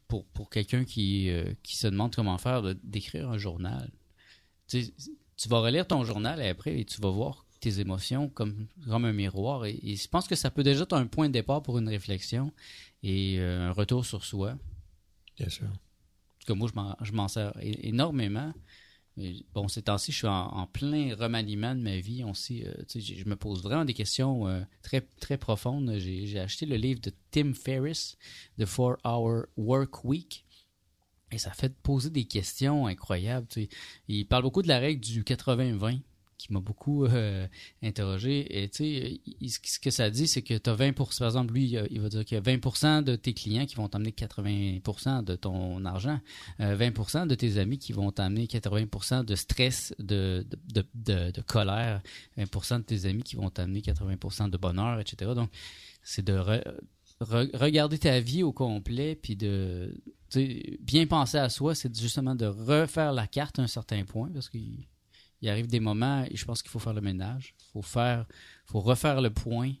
[0.07, 3.91] pour, pour quelqu'un qui, euh, qui se demande comment faire d'écrire un journal.
[4.67, 4.85] Tu,
[5.37, 9.05] tu vas relire ton journal et après et tu vas voir tes émotions comme, comme
[9.05, 9.65] un miroir.
[9.65, 12.51] Et, je pense que ça peut déjà être un point de départ pour une réflexion
[13.01, 14.57] et euh, un retour sur soi.
[15.37, 15.67] Bien sûr.
[16.45, 16.69] que moi,
[17.01, 18.53] je m'en sers énormément
[19.53, 22.23] bon, ces temps-ci, je suis en, plein remaniement de ma vie.
[22.23, 25.93] Euh, je me pose vraiment des questions euh, très, très profondes.
[25.97, 28.17] J'ai acheté le livre de Tim Ferriss,
[28.59, 30.45] The Four Hour Work Week.
[31.31, 33.47] Et ça fait poser des questions incroyables.
[34.07, 35.99] Il parle beaucoup de la règle du 80-20
[36.43, 37.47] qui m'a beaucoup euh,
[37.81, 38.63] interrogé.
[38.63, 38.83] Et tu
[39.47, 42.09] sais, ce que ça dit, c'est que tu as 20 par exemple, lui, il va
[42.09, 46.19] dire qu'il y a 20 de tes clients qui vont t'amener 80% de ton argent,
[46.59, 50.83] 20% euh, de tes amis qui vont t'amener 80% de stress, de, de,
[51.31, 52.01] de, colère,
[52.37, 55.31] 20% de tes amis qui vont t'amener 80% de bonheur, etc.
[55.33, 55.49] Donc,
[56.03, 56.37] c'est de
[57.21, 59.95] regarder ta vie au complet, puis de
[60.81, 64.49] bien penser à soi, c'est justement de refaire la carte à un certain point, parce
[64.49, 64.87] qu'il
[65.43, 67.53] il arrive des moments et je pense qu'il faut faire le ménage.
[67.59, 68.25] Il faut faire,
[68.65, 69.73] faut refaire le point.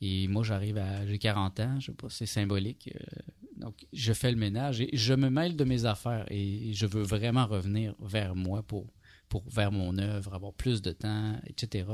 [0.00, 2.90] Et moi, j'arrive à, j'ai 40 ans, je sais pas, c'est symbolique.
[2.92, 3.20] Euh,
[3.56, 7.04] donc, je fais le ménage et je me mêle de mes affaires et je veux
[7.04, 8.92] vraiment revenir vers moi pour,
[9.28, 11.86] pour vers mon œuvre, avoir plus de temps, etc.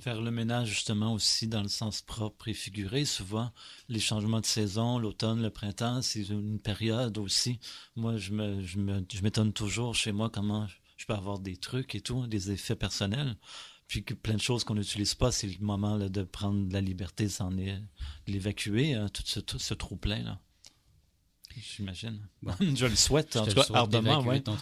[0.00, 3.04] Faire le ménage justement aussi dans le sens propre et figuré.
[3.04, 3.52] Souvent,
[3.88, 7.60] les changements de saison, l'automne, le printemps, c'est une période aussi.
[7.94, 10.66] Moi, je me, je me, je m'étonne toujours chez moi comment
[11.00, 13.34] je peux avoir des trucs et tout, des effets personnels.
[13.88, 16.82] Puis que plein de choses qu'on n'utilise pas, c'est le moment là, de prendre la
[16.82, 17.80] liberté de de
[18.26, 20.38] l'évacuer, hein, tout ce, tout ce trop-plein là.
[21.56, 22.20] J'imagine.
[22.42, 22.52] Bon.
[22.60, 24.22] je le souhaite, en tout cas, ardemment.
[24.22, 24.40] Ouais.
[24.40, 24.56] ton.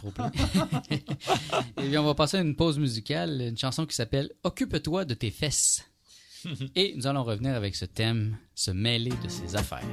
[1.77, 5.15] Et bien, on va passer à une pause musicale, une chanson qui s'appelle Occupe-toi de
[5.15, 5.85] tes fesses.
[6.77, 9.85] Et nous allons revenir avec ce thème, se mêler de ses affaires.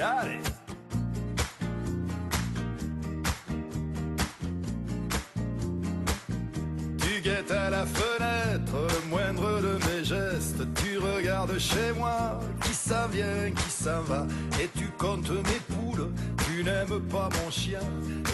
[0.00, 0.47] Allez.
[7.50, 10.62] À la fenêtre, le moindre de mes gestes.
[10.74, 14.26] Tu regardes chez moi, qui s'en vient, qui s'en va.
[14.60, 16.10] Et tu comptes mes poules,
[16.46, 17.80] tu n'aimes pas mon chien.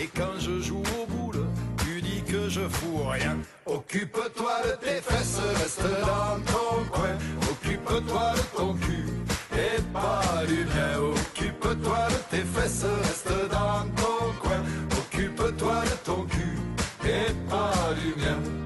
[0.01, 1.47] Et quand je joue au boule,
[1.85, 3.37] tu dis que je fous rien.
[3.67, 7.17] Occupe-toi de tes fesses, reste dans ton coin.
[7.53, 9.07] Occupe-toi de ton cul
[9.53, 10.99] et pas du mien.
[10.99, 14.63] Occupe-toi de tes fesses, reste dans ton coin.
[14.99, 16.59] Occupe-toi de ton cul
[17.05, 18.64] et pas du mien.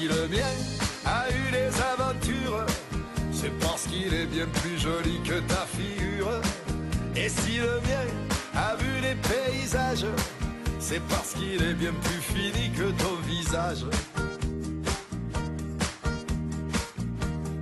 [0.00, 0.54] Si le mien
[1.04, 2.64] a eu des aventures,
[3.32, 6.40] c'est parce qu'il est bien plus joli que ta figure.
[7.14, 8.06] Et si le mien
[8.54, 10.06] a vu des paysages,
[10.78, 13.84] c'est parce qu'il est bien plus fini que ton visage.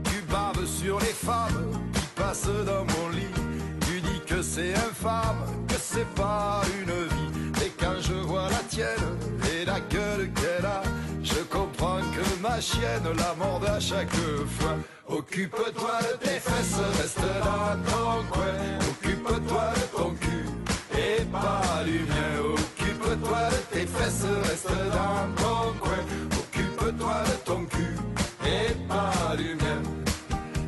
[0.05, 3.35] Tu baves sur les femmes qui passent dans mon lit.
[3.81, 7.67] Tu dis que c'est infâme, que c'est pas une vie.
[7.67, 9.19] Et quand je vois la tienne
[9.53, 10.83] et la gueule qu'elle a,
[11.25, 12.18] je comprends que
[12.49, 14.15] ma chienne la morde à chaque
[14.59, 14.77] fois.
[15.09, 18.57] Occupe-toi de tes fesses, reste dans ton coin.
[18.91, 20.47] Occupe-toi de ton cul
[20.95, 22.33] et pas du mien.
[22.55, 26.03] Occupe-toi de tes fesses, reste dans ton coin.
[26.41, 27.97] Occupe-toi de ton cul
[28.45, 29.81] et pas du mien.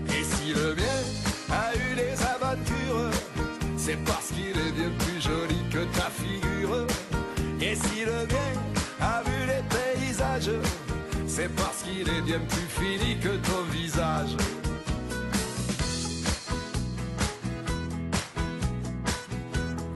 [0.09, 1.01] Et si le mien
[1.51, 3.11] a eu des aventures,
[3.77, 4.30] c'est parce
[12.39, 14.37] plus fini que ton visage.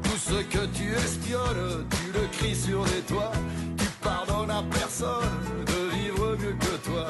[0.02, 3.32] Tout ce que tu espionnes, tu le cries sur les toits.
[3.78, 7.06] Tu pardonnes à personne de vivre mieux que toi.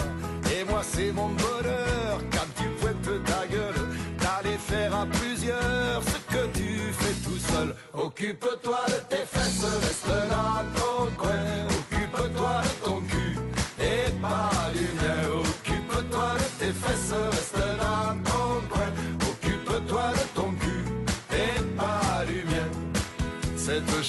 [0.55, 3.89] Et moi, c'est mon bonheur quand tu pointes ta gueule.
[4.19, 7.75] D'aller faire à plusieurs ce que tu fais tout seul.
[7.95, 10.94] Occupe-toi de tes fesses, reste dans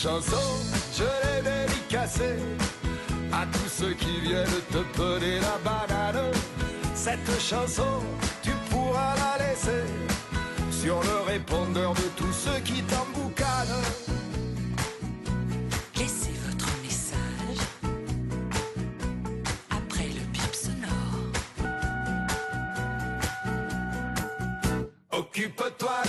[0.05, 0.47] chanson,
[0.93, 2.37] je l'ai dédicacée
[3.33, 6.31] à tous ceux qui viennent te peler la banane.
[6.93, 8.03] Cette chanson,
[8.43, 9.83] tu pourras la laisser
[10.69, 13.83] sur le répondeur de tous ceux qui t'emboucanent.
[15.97, 17.61] Laissez votre message
[19.71, 21.17] après le bip sonore.
[25.11, 26.04] Occupe-toi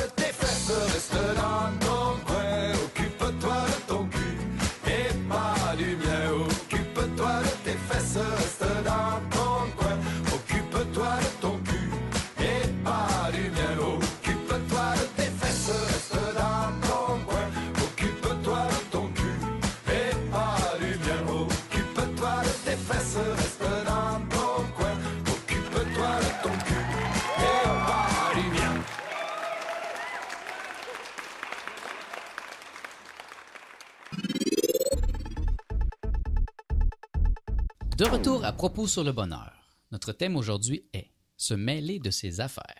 [38.56, 39.52] propos sur le bonheur.
[39.92, 42.75] Notre thème aujourd'hui est se mêler de ses affaires.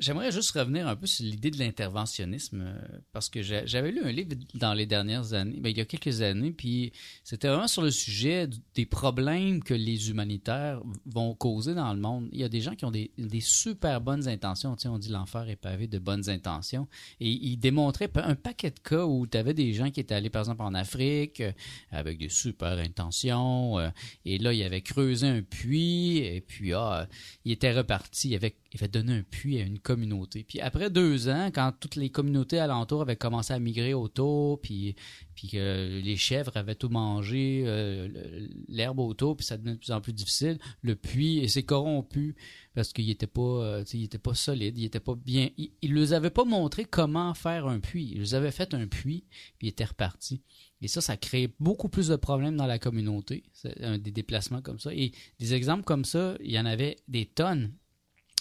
[0.00, 4.00] J'aimerais juste revenir un peu sur l'idée de l'interventionnisme euh, parce que j'a- j'avais lu
[4.04, 6.92] un livre dans les dernières années, ben, il y a quelques années, puis
[7.24, 12.28] c'était vraiment sur le sujet des problèmes que les humanitaires vont causer dans le monde.
[12.32, 14.74] Il y a des gens qui ont des, super bonnes intentions.
[14.76, 16.88] Tu sais, on dit l'enfer est pavé de bonnes intentions.
[17.20, 20.14] Et il démontrait pa- un paquet de cas où tu avais des gens qui étaient
[20.14, 21.52] allés, par exemple, en Afrique euh,
[21.90, 23.78] avec des super intentions.
[23.78, 23.88] euh,
[24.24, 26.18] et là, il avait creusé un puits.
[26.18, 27.08] Et puis, ah,
[27.44, 28.30] il était reparti.
[28.30, 30.44] Il avait, il avait donné un puits à une communauté.
[30.44, 34.96] Puis après deux ans, quand toutes les communautés alentours avaient commencé à migrer autour, puis,
[35.34, 39.92] puis que les chèvres avaient tout mangé, euh, l'herbe autour, puis ça devenait de plus
[39.92, 42.36] en plus difficile, le puits s'est corrompu
[42.74, 43.84] parce qu'il était pas, euh,
[44.22, 45.48] pas solide, il était pas bien.
[45.56, 48.12] Il, il leur avait pas montré comment faire un puits.
[48.14, 49.24] Il leur avait fait un puits,
[49.58, 50.42] puis il était reparti.
[50.82, 54.92] Et ça, ça crée beaucoup plus de problèmes dans la communauté, des déplacements comme ça.
[54.92, 57.72] Et des exemples comme ça, il y en avait des tonnes.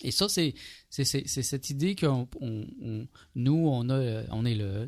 [0.03, 0.53] Et ça, c'est
[0.89, 2.05] cette idée que
[3.35, 4.87] nous, on, a, est là,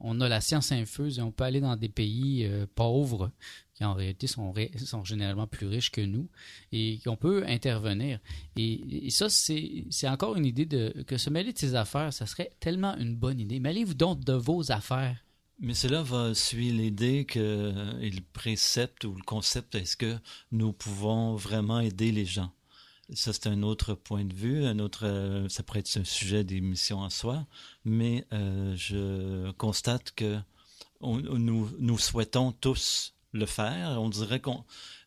[0.00, 3.32] on, a la science infuse et on peut aller dans des pays euh, pauvres
[3.74, 4.54] qui en réalité sont,
[5.04, 6.28] généralement plus riches que nous
[6.70, 8.20] et qu'on peut intervenir.
[8.56, 12.52] Et, ça, c'est encore une idée de que se mêler de ses affaires, ça serait
[12.60, 13.58] tellement une bonne idée.
[13.58, 15.24] Mêlez-vous donc de vos affaires.
[15.58, 20.16] Mais cela va suivre l'idée que, et le précepte ou le concept, est-ce que
[20.52, 22.50] nous pouvons vraiment aider les gens?
[23.14, 26.44] Ça, c'est un autre point de vue, un autre, euh, ça pourrait être un sujet
[26.44, 27.46] d'émission en soi,
[27.84, 30.38] mais euh, je constate que
[31.00, 34.00] nous, nous souhaitons tous le faire.
[34.00, 34.50] On dirait que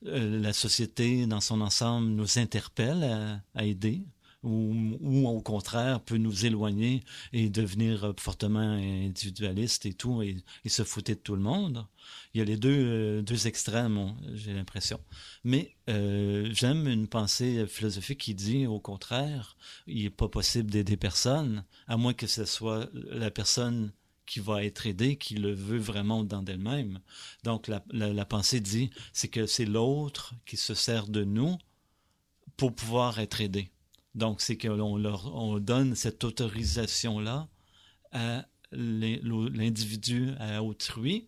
[0.01, 4.05] la société dans son ensemble nous interpelle à aider
[4.43, 10.83] ou, au contraire peut nous éloigner et devenir euh, fortement individualiste et tout et, se
[10.83, 11.85] fouter de tout le monde.
[12.33, 14.99] Il y a les deux, euh, deux extrêmes, on- j'ai l'impression.
[15.43, 19.55] Mais euh, j'aime une pensée philosophique qui dit au contraire,
[19.87, 23.91] il n'est pas possible d'aider personne, à moins que ce soit la personne
[24.25, 26.99] qui va être aidée, qui le veut vraiment dans d'elle-même.
[27.43, 31.57] Donc la, la pensée dit, c'est que c'est l'autre qui se sert de nous
[32.57, 33.72] pour pouvoir être aidé.
[34.15, 37.47] Donc c'est qu'on leur on donne cette autorisation-là
[38.11, 39.19] à l'in-
[39.53, 41.27] l'individu, à autrui,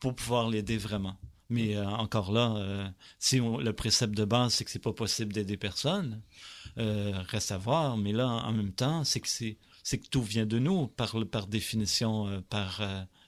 [0.00, 1.16] pour pouvoir l'aider vraiment.
[1.50, 4.92] Mais euh, encore là, euh, si on- le précepte de base, c'est que c'est pas
[4.92, 6.22] possible d'aider personne,
[6.78, 7.96] euh, reste à voir.
[7.96, 11.46] Mais là, en même temps, c'est que c'est que tout vient de nous par par
[11.46, 12.82] définition, par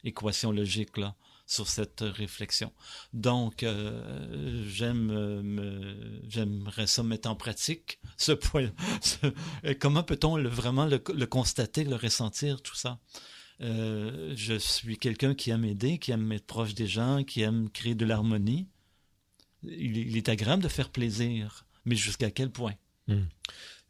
[0.05, 1.15] équation logique là
[1.47, 2.73] sur cette réflexion.
[3.13, 8.71] Donc, euh, euh, me- j'aimerais ça mettre en pratique ce point.
[9.65, 12.99] et comment peut-on vraiment le, constater, le ressentir, tout ça?
[13.61, 17.71] Euh, je suis quelqu'un qui aime aider, qui aime être proche des gens, qui aime
[17.71, 18.69] créer de l'harmonie.
[19.63, 22.75] Il, il est agréable de faire plaisir, mais jusqu'à quel point?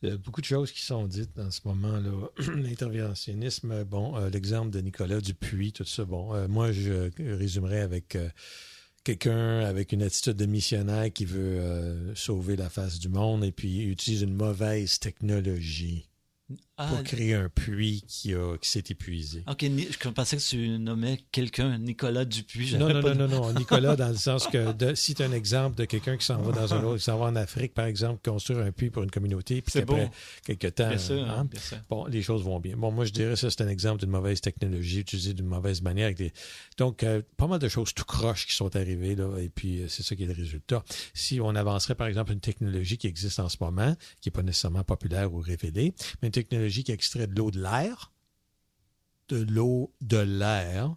[0.03, 2.29] Beaucoup de choses qui sont dites dans ce moment-là.
[2.57, 8.17] L'interventionnisme, bon, euh, l'exemple de Nicolas Dupuis, tout ça, bon, euh, moi, je résumerais avec
[8.17, 8.29] euh,
[9.05, 13.83] quelqu'un avec une attitude de missionnaire qui veut sauver la face du monde et puis
[13.83, 16.09] utilise une mauvaise technologie
[16.79, 19.45] Ah, pour créer un puits qui, a, qui s'est épuisé.
[19.47, 22.73] ok, je pensais que tu nommais quelqu'un Nicolas Dupuis.
[22.77, 25.23] Non, non, pas non, de- non, non, Nicolas, dans le sens que de, si tu
[25.23, 27.37] as un exemple de quelqu'un qui s'en va dans un autre, qui s'en va en
[27.37, 29.97] Afrique, par exemple, construire un puits pour une communauté, puis beau.
[30.45, 31.77] quelques temps, Bien sûr, hein, bien sûr.
[31.91, 32.77] Bon, les choses vont bien.
[32.77, 36.07] Bon, moi, je dirais ça, c'est un exemple d'une mauvaise technologie utilisée d'une mauvaise manière.
[36.07, 36.33] avec des-
[36.79, 39.89] Donc, euh, pas mal de choses tout croches qui sont arrivées, là, et puis euh,
[39.89, 40.83] c'est ça qui est le résultat.
[41.15, 44.43] Si on avancerait, par exemple, une technologie qui existe en ce moment, qui n'est pas
[44.43, 48.13] nécessairement populaire ou révélée, mais une technologie qui extrait de l'eau de l'air,
[49.29, 50.97] de l'eau de l'air,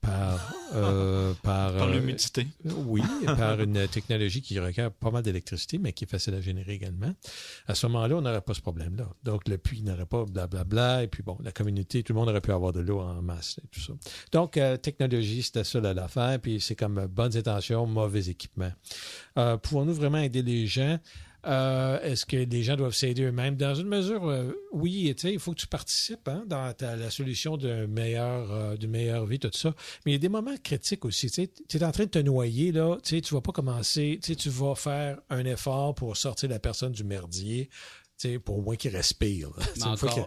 [0.00, 2.46] par, euh, par, Par euh, l'humidité.
[2.64, 6.74] oui, par une technologie qui requiert pas mal d'électricité, mais qui est facile à générer
[6.74, 7.12] également.
[7.66, 9.08] À ce moment-là, on n'aurait pas ce problème-là.
[9.24, 11.02] Donc, le puits n'aurait pas blablabla.
[11.04, 13.58] Et puis, bon, la communauté, tout le monde aurait pu avoir de l'eau en masse
[13.64, 13.92] et tout ça.
[14.32, 16.38] Donc, euh, technologie, c'était ça l'affaire.
[16.40, 18.72] Puis, c'est comme bonnes intentions, mauvais équipement.
[19.38, 20.98] Euh, Pouvons-nous vraiment aider les gens?
[21.46, 23.56] Euh, Est-ce que les gens doivent s'aider eux-mêmes?
[23.56, 27.56] Dans une mesure, euh, oui, il faut que tu participes hein, dans ta- la solution
[27.56, 29.74] d'une meilleure, euh, d'une meilleure vie, tout ça.
[30.04, 31.30] Mais il y a des moments critiques aussi.
[31.30, 32.96] Tu es en train de te noyer, là.
[33.02, 34.18] Tu ne vas pas commencer.
[34.22, 37.70] Tu vas faire un effort pour sortir la personne du merdier,
[38.44, 39.50] pour au moins qu'il respire.
[39.76, 39.82] Mais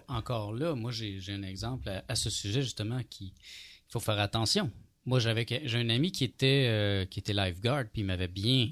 [0.08, 4.20] encore, là, moi, j'ai un exemple à, à ce sujet, justement, qui il faut faire
[4.20, 4.72] attention.
[5.06, 8.70] Moi, j'avais j'ai un ami qui était, euh, qui était lifeguard, puis il m'avait bien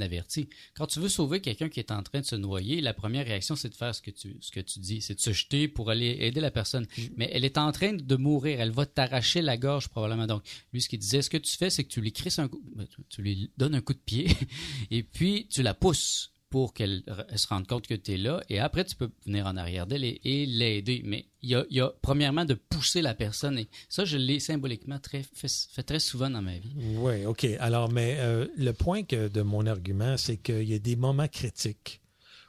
[0.00, 0.48] averti.
[0.74, 3.56] Quand tu veux sauver quelqu'un qui est en train de se noyer, la première réaction,
[3.56, 5.90] c'est de faire ce que tu, ce que tu dis, c'est de se jeter pour
[5.90, 6.86] aller aider la personne.
[7.16, 10.26] Mais elle est en train de mourir, elle va t'arracher la gorge probablement.
[10.26, 12.48] Donc, lui, ce qu'il disait, ce que tu fais, c'est que tu lui crisses un
[12.48, 14.28] coup, ben, tu lui donnes un coup de pied,
[14.90, 17.02] et puis tu la pousses pour qu'elle
[17.34, 18.42] se rende compte que tu es là.
[18.48, 21.02] Et après, tu peux venir en arrière d'elle et, l'aider.
[21.04, 23.58] Mais il y a, premièrement, de pousser la personne.
[23.58, 26.72] Et ça, je l'ai symboliquement très, fait, très souvent dans ma vie.
[26.96, 27.46] Oui, OK.
[27.60, 32.00] Alors, mais euh, le point de mon argument, c'est qu'il y a des moments critiques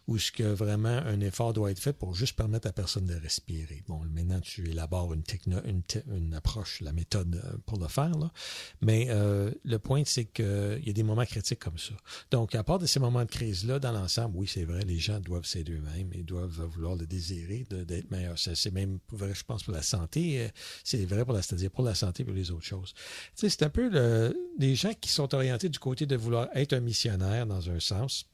[0.10, 3.14] où ce que vraiment un effort doit être fait pour juste permettre à personne de
[3.14, 3.84] respirer.
[3.88, 8.32] Bon, maintenant, tu élabores une, techno, une, approche, la méthode euh, pour le faire, là.
[8.82, 11.94] mais euh, le point, c'est qu'il y a des moments critiques comme ça.
[12.32, 15.20] Donc, à part de ces moments de crise-là, dans l'ensemble, oui, c'est vrai, les gens
[15.20, 18.40] doivent s'aider eux-mêmes et doivent vouloir le désirer d'être meilleurs.
[18.40, 20.42] C'est même vrai, je pense, pour la santé.
[20.42, 20.48] euh,
[20.84, 22.96] C'est vrai pour la, c'est-à-dire pour la santé et pour les autres choses.
[23.36, 26.80] C'est un peu le, les gens qui sont orientés du côté de vouloir être un
[26.80, 28.26] missionnaire dans un sens.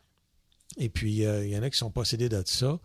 [0.78, 2.80] Et puis, euh, il y en a qui sont possédés de ça.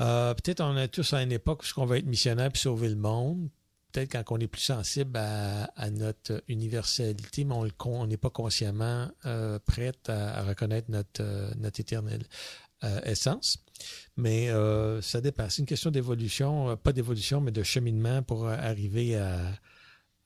[0.00, 2.88] Euh, peut-être on est tous à une époque où on va être missionnaire puis sauver
[2.88, 3.48] le monde.
[3.92, 9.58] Peut-être quand on est plus sensible à, notre universalité, mais on n'est pas consciemment euh,
[9.64, 11.22] prêt à, à reconnaître notre,
[11.56, 12.22] notre éternelle
[13.04, 13.58] essence.
[14.16, 14.50] Mais
[15.00, 15.54] ça dépasse.
[15.54, 19.40] C'est une question d'évolution, pas d'évolution, mais de cheminement pour arriver à,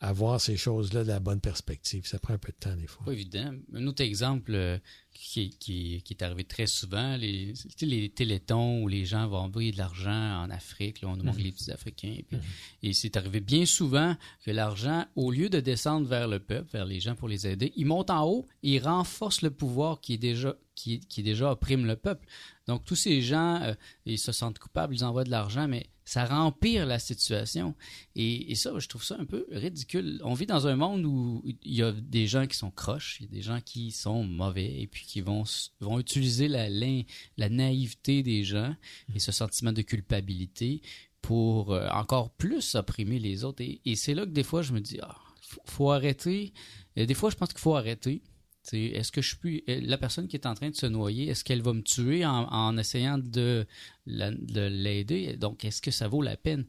[0.05, 2.07] à voir ces choses-là de la bonne perspective.
[2.09, 3.05] Ça prend un peu de temps des fois.
[3.07, 3.53] Pas évident.
[3.73, 4.77] Un autre exemple euh,
[5.15, 9.71] qui, qui, qui est arrivé très souvent, les, les télétons où les gens vont envoyer
[9.71, 12.17] de l'argent en Afrique, là, on nous manque les petits Africains.
[12.27, 12.37] puis-
[12.83, 16.85] Et c'est arrivé bien souvent que l'argent, au lieu de descendre vers le peuple, vers
[16.85, 20.15] les gens pour les aider, il monte en haut et il renforce le pouvoir qui
[20.15, 22.27] est déjà, qui, qui déjà opprime le peuple.
[22.67, 23.75] Donc tous ces gens, euh,
[24.05, 27.75] ils se sentent coupables, ils envoient de l'argent, mais ça rempire la situation.
[28.17, 30.21] Et, et ça, je trouve ça un peu ridicule.
[30.25, 33.25] On vit dans un monde où il y a des gens qui sont croches, il
[33.25, 35.45] y a des gens qui sont mauvais et puis qui vont,
[35.81, 37.03] vont utiliser la, la,
[37.39, 38.77] la naïveté des gens
[39.15, 40.83] et ce sentiment de culpabilité
[41.23, 43.63] pour euh, encore plus opprimer les autres.
[43.63, 45.17] Et, c'est là que des fois, je me dis, ah,
[45.65, 46.53] faut, arrêter.
[46.95, 48.21] Et des fois, je pense qu'il faut arrêter.
[48.69, 51.43] Tu Est-ce que je puis la personne qui est en train de se noyer, est-ce
[51.45, 53.67] qu'elle va me tuer en, essayant de
[54.07, 55.37] la- de l'aider?
[55.37, 56.65] Donc, est-ce que ça vaut la peine?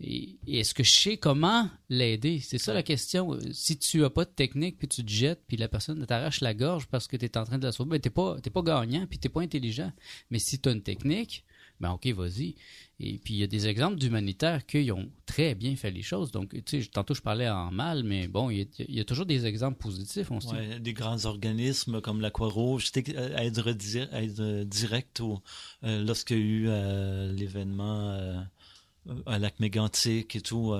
[0.00, 2.40] Et, est-ce que je sais comment l'aider?
[2.40, 3.38] C'est ça la question.
[3.52, 6.54] Si tu as pas de technique puis tu te jettes puis la personne t'arrache la
[6.54, 8.62] gorge parce que tu es en train de la sauver, ben t'es pas t'es pas
[8.62, 9.92] gagnant puis t'es pas intelligent.
[10.30, 11.44] Mais si tu as une technique,
[11.82, 12.54] ben ok, vas-y.
[13.00, 16.30] Et puis il y a des exemples d'humanitaires qui ont très bien fait les choses.
[16.30, 19.44] Donc, tu sais, tantôt je parlais en mal, mais bon, il y a, toujours des
[19.44, 20.30] exemples positifs.
[20.30, 20.38] On
[20.78, 23.58] des grands organismes comme la Croix-Rouge, c'était euh, aide,
[24.12, 28.46] aide euh, directe euh, lorsqu'il y a eu euh, l'événement
[29.26, 30.72] à lac mégantic et tout.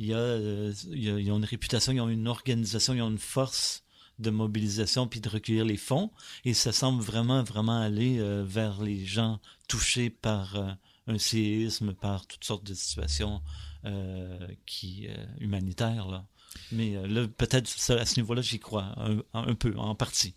[0.00, 3.84] il y a- ils ont une réputation, ils ont une organisation, ils ont une force
[4.18, 6.10] de mobilisation puis de recueillir les fonds
[6.44, 10.70] et ça semble vraiment vraiment aller euh, vers les gens touchés par euh,
[11.06, 13.40] un séisme, par toutes sortes de situations
[13.84, 15.08] euh, qui
[15.40, 16.26] humanitaires là.
[16.72, 20.34] Mais là, peut-être à ce niveau-là, j'y crois un, un peu, en partie.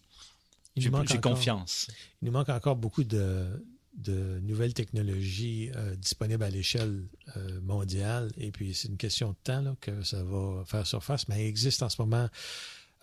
[0.75, 1.87] J'ai confiance.
[2.21, 3.47] Il nous manque encore beaucoup de,
[3.95, 8.31] de nouvelles technologies euh, disponibles à l'échelle euh, mondiale.
[8.37, 11.27] Et puis, c'est une question de temps là, que ça va faire surface.
[11.27, 12.29] Mais il existe en ce moment.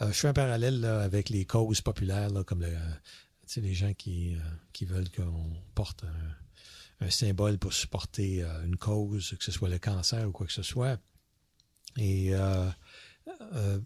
[0.00, 2.90] Euh, je fais un parallèle là, avec les causes populaires, comme euh,
[3.56, 4.38] les gens qui, euh,
[4.72, 10.28] qui veulent qu'on porte un, symbole pour supporter une cause, que ce soit le cancer
[10.28, 10.98] ou quoi que ce soit.
[11.96, 12.32] Et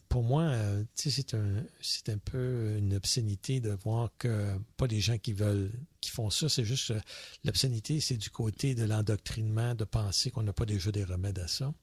[0.08, 0.50] pour moi,
[0.94, 6.30] c'est un, peu une obscénité de voir que pas des gens qui veulent, qui font
[6.30, 6.94] ça, c'est juste
[7.44, 11.48] l'obscénité, c'est du côté de l'endoctrinement, de penser qu'on n'a pas déjà des remèdes à
[11.48, 11.74] ça,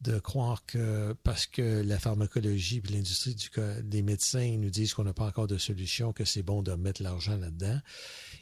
[0.00, 3.36] de croire que parce que la pharmacologie et l'industrie
[3.82, 7.02] des médecins nous disent qu'on n'a pas encore de solution, que c'est bon de mettre
[7.02, 7.80] l'argent là-dedans,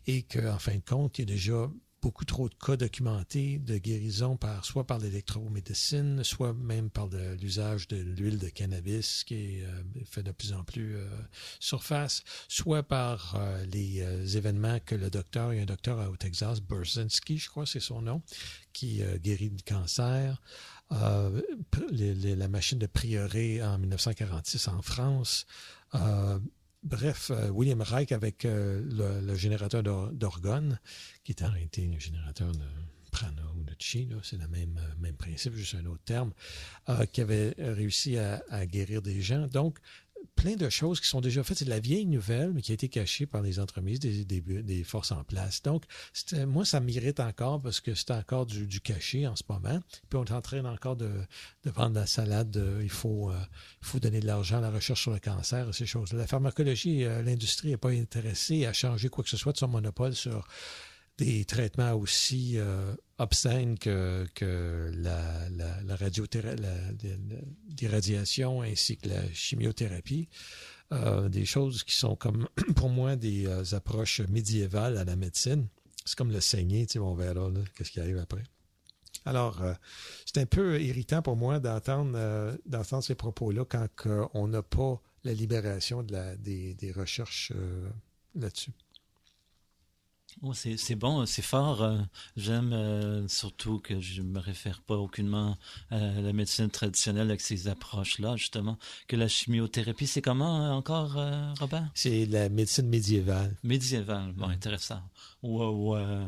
[0.06, 1.68] et qu'en fin de compte, il y a déjà
[2.00, 7.08] beaucoup trop de cas documentés de guérison par soit par l'électromédecine, soit même par
[7.40, 11.08] l'usage de l'huile de cannabis qui euh, fait de plus en plus euh,
[11.58, 16.16] surface, soit par euh, les événements que le docteur, il y a un docteur au
[16.16, 18.22] Texas, Burzinski, je crois c'est son nom,
[18.72, 20.40] qui guérit du cancer.
[20.92, 21.42] Euh,
[21.88, 25.46] la machine de prieuré en 1946 en France.
[25.94, 26.38] Euh,
[26.84, 30.78] Bref, euh, William Reich avec le, générateur d'or- d'organes,
[31.24, 32.60] qui est en réalité un générateur de
[33.10, 36.32] prana ou de chi, c'est le même, même principe, juste un autre terme,
[37.12, 39.48] qui avait réussi à, à guérir des gens.
[39.48, 39.78] Donc,
[40.36, 41.58] plein de choses qui sont déjà faites.
[41.58, 44.40] C'est de la vieille nouvelle, mais qui a été cachée par les entreprises, des, des,
[44.40, 45.62] des forces en place.
[45.62, 49.42] Donc, c'était- moi, ça m'irrite encore parce que c'est encore du, du cachet en ce
[49.48, 49.80] moment.
[50.08, 51.10] Puis on est en train encore de,
[51.64, 52.50] de vendre la salade.
[52.50, 53.36] de- il, faut, euh,
[53.80, 56.18] faut donner de l'argent à la recherche sur le cancer ces choses-là.
[56.20, 59.68] La pharmacologie, euh, l'industrie n'est pas intéressée à changer quoi que ce soit de son
[59.68, 60.46] monopole sur
[61.18, 64.26] des traitements aussi euh, obscènes que,
[64.94, 66.62] la, la, la radiothérapie,
[67.68, 70.28] des radiations ainsi que la chimiothérapie.
[70.90, 75.66] Euh, des choses qui sont comme, pour moi, des euh, approches médiévales à la médecine.
[76.06, 78.42] C'est comme le saigner, tu on verra qu'est-ce qui arrive après.
[79.26, 79.62] Alors,
[80.24, 83.88] c'est un peu irritant pour moi d'entendre ces propos-là quand
[84.32, 87.52] on n'a pas la libération des, recherches
[88.34, 88.72] là-dessus.
[90.42, 91.82] Oh, c'est bon, c'est fort.
[91.82, 91.98] euh,
[92.36, 95.56] J'aime euh, surtout que je me réfère pas aucunement
[95.90, 98.78] à la médecine traditionnelle avec ces approches-là, justement.
[99.08, 101.88] Que la chimiothérapie, c'est comment euh, encore, euh, Robert?
[101.94, 103.56] C'est la médecine médiévale.
[103.64, 105.02] Médiéval, bon, intéressant.
[105.42, 106.24] Ou, ou, euh,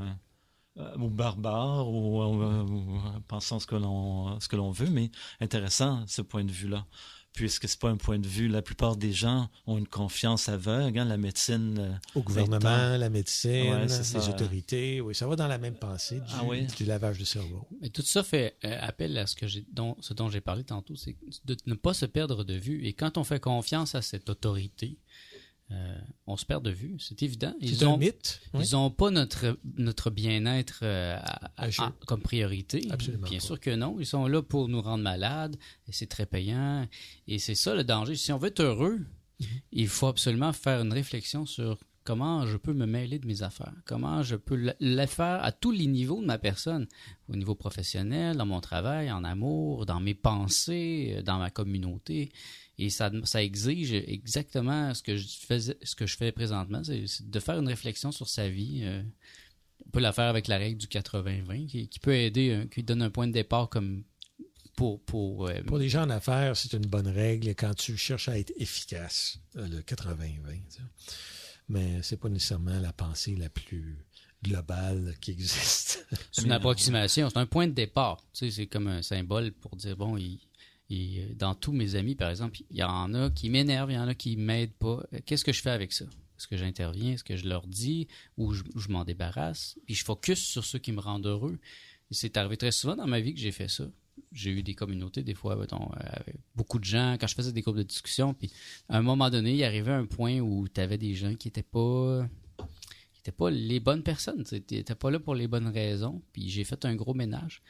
[0.98, 6.22] ou barbare, ou, ou, pensant ce que l'on ce que l'on veut, mais intéressant ce
[6.22, 6.84] point de vue-là.
[7.32, 10.98] Puisque c'est pas un point de vue, la plupart des gens ont une confiance aveugle,
[10.98, 11.76] hein, la médecine.
[11.78, 14.28] euh, Au gouvernement, la médecine, Ouais, les ça.
[14.28, 15.00] autorités.
[15.00, 16.66] Oui, ça va dans la même pensée du, Ah oui?
[16.76, 17.66] du lavage de cerveau.
[17.80, 20.64] Mais tout ça fait euh, appel à ce, que j'ai, dont, ce dont j'ai parlé
[20.64, 22.84] tantôt, c'est de ne pas se perdre de vue.
[22.84, 24.98] Et quand on fait confiance à cette autorité,
[25.72, 27.54] euh, on se perd de vue, c'est évident.
[27.60, 28.40] Ils C'est un ont, mythe.
[28.54, 28.64] oui.
[28.66, 31.18] Ils n'ont pas notre, notre bien-être euh,
[32.06, 32.86] comme priorité.
[32.90, 33.44] Absolument Bien pas.
[33.44, 33.96] sûr que non.
[34.00, 35.56] Ils sont là pour nous rendre malades
[35.86, 36.86] et c'est très payant.
[37.28, 38.16] Et c'est ça le danger.
[38.16, 38.98] Si on veut être heureux,
[39.40, 39.46] Mhm.
[39.72, 43.72] il faut absolument faire une réflexion sur comment je peux me mêler de mes affaires,
[43.86, 46.86] comment je peux le- le faire à tous les niveaux de ma personne,
[47.28, 52.32] au niveau professionnel, dans mon travail, en amour, dans mes pensées, euh, dans ma communauté.
[52.80, 57.30] Et ça, ça exige exactement ce que je faisais, ce que je fais présentement, c'est
[57.30, 58.80] de faire une réflexion sur sa vie.
[58.84, 59.02] euh,
[59.86, 62.82] on peut la faire avec la règle du 80-20, qui, qui peut aider, euh, qui
[62.82, 64.04] donne un point de départ comme
[64.76, 68.28] pour pour euh, Pour les gens en affaires, c'est une bonne règle quand tu cherches
[68.28, 70.60] à être efficace, euh, le 80-20.
[70.68, 70.82] ça.
[71.68, 73.98] Mais c'est pas nécessairement la pensée la plus
[74.42, 76.06] globale qui existe.
[76.32, 78.24] C'est une approximation, c'est un point de départ.
[78.32, 80.40] Tu sais, c'est comme un symbole pour dire, bon, il,
[80.90, 83.98] il- dans tous mes amis, par exemple, il y en a qui m'énervent, il y
[83.98, 85.02] en a qui m'aident pas.
[85.24, 86.04] Qu'est-ce que je fais avec ça?
[86.04, 87.12] Est-ce que j'interviens?
[87.12, 88.08] Est-ce que je leur dis?
[88.36, 89.78] Ou je, m'en débarrasse?
[89.86, 91.58] Puis je focus sur ceux qui me rendent heureux.
[92.10, 93.84] C'est arrivé très souvent dans ma vie que j'ai fait ça.
[94.32, 95.66] J'ai eu des communautés, des fois, euh,
[96.00, 98.50] avec beaucoup de gens, quand je faisais des groupes de discussion, puis
[98.88, 101.62] à un moment donné, il arrivait un point où tu avais des gens qui étaient
[101.62, 102.26] pas
[103.22, 104.44] qui pas les bonnes personnes.
[104.44, 106.22] Tu n'étais pas là pour les bonnes raisons.
[106.32, 107.62] Puis j'ai fait un gros ménage.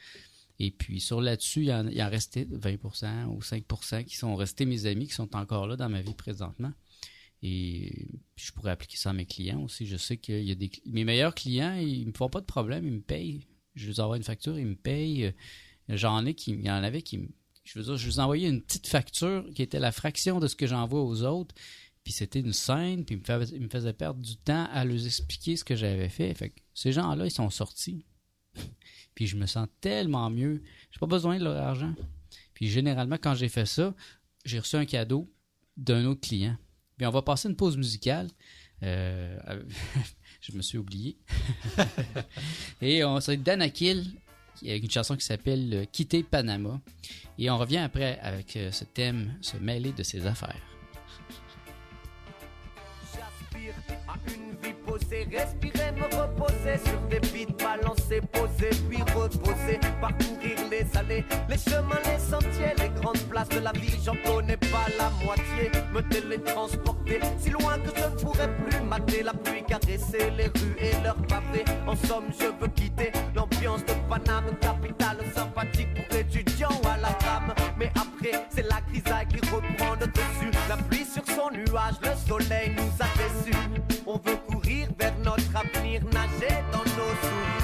[0.63, 4.67] Et puis sur là-dessus, il y en, en restait 20% ou 5% qui sont restés
[4.67, 6.71] mes amis, qui sont encore là dans ma vie présentement.
[7.41, 9.87] Et je pourrais appliquer ça à mes clients aussi.
[9.87, 12.85] Je sais qu'il y a des mes meilleurs clients, ils me font pas de problème,
[12.85, 13.47] ils me payent.
[13.73, 15.33] Je leur envoie une facture, ils me payent.
[15.89, 17.27] J'en ai qui, il y en avait qui,
[17.63, 20.55] je veux dire, je vous envoyais une petite facture qui était la fraction de ce
[20.55, 21.55] que j'envoie aux autres.
[22.03, 23.19] Puis c'était une scène, puis
[23.51, 26.31] ils me faisaient perdre du temps à leur expliquer ce que j'avais fait.
[26.35, 28.05] Fait que ces gens-là, ils sont sortis.
[29.15, 30.61] Puis je me sens tellement mieux.
[30.91, 31.93] J'ai pas besoin de leur argent.
[32.53, 33.93] Puis généralement, quand j'ai fait ça,
[34.45, 35.31] j'ai reçu un cadeau
[35.77, 36.55] d'un autre client.
[36.97, 38.29] Puis on va passer une pause musicale.
[38.83, 39.37] Euh,
[40.41, 41.17] je me suis oublié.
[42.81, 44.05] Et on c'est Dan Akil,
[44.55, 46.79] qui a une chanson qui s'appelle euh, Quitter Panama.
[47.37, 50.61] Et on revient après avec euh, ce thème, se mêler de ses affaires.
[54.07, 57.19] À une vie posée, respirer, me reposer sur des
[58.11, 63.49] vides balancés, poser, puis reposer, parcourir les allées, les chemins, les sentiers, les grandes places
[63.49, 68.21] de la vie, j'en connais pas la moitié, me télétransporter si loin que je ne
[68.21, 71.65] pourrais plus mater la pluie, caresser les rues et leurs pavés.
[71.87, 77.53] En somme, je veux quitter l'ambiance de Paname, capitale sympathique pour étudiants à la rame.
[77.77, 80.51] Mais après, c'est la grisaille qui reprend le dessus.
[80.69, 83.57] La pluie sur son nuage, le soleil nous a déçus.
[84.05, 87.60] On veut courir vers notre avenir, nager dans nos souvenirs.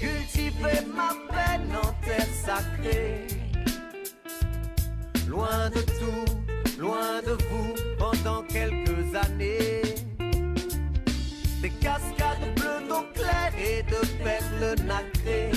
[0.00, 3.26] Cultiver ma peine en terre sacrée.
[5.28, 9.82] Loin de tout, loin de vous, pendant quelques années.
[11.60, 15.52] Des cascades bleues d'eau claire et de perles nacrées.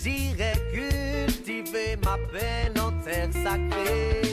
[0.00, 4.27] J'irai cultiver ma peine en terre sacrée.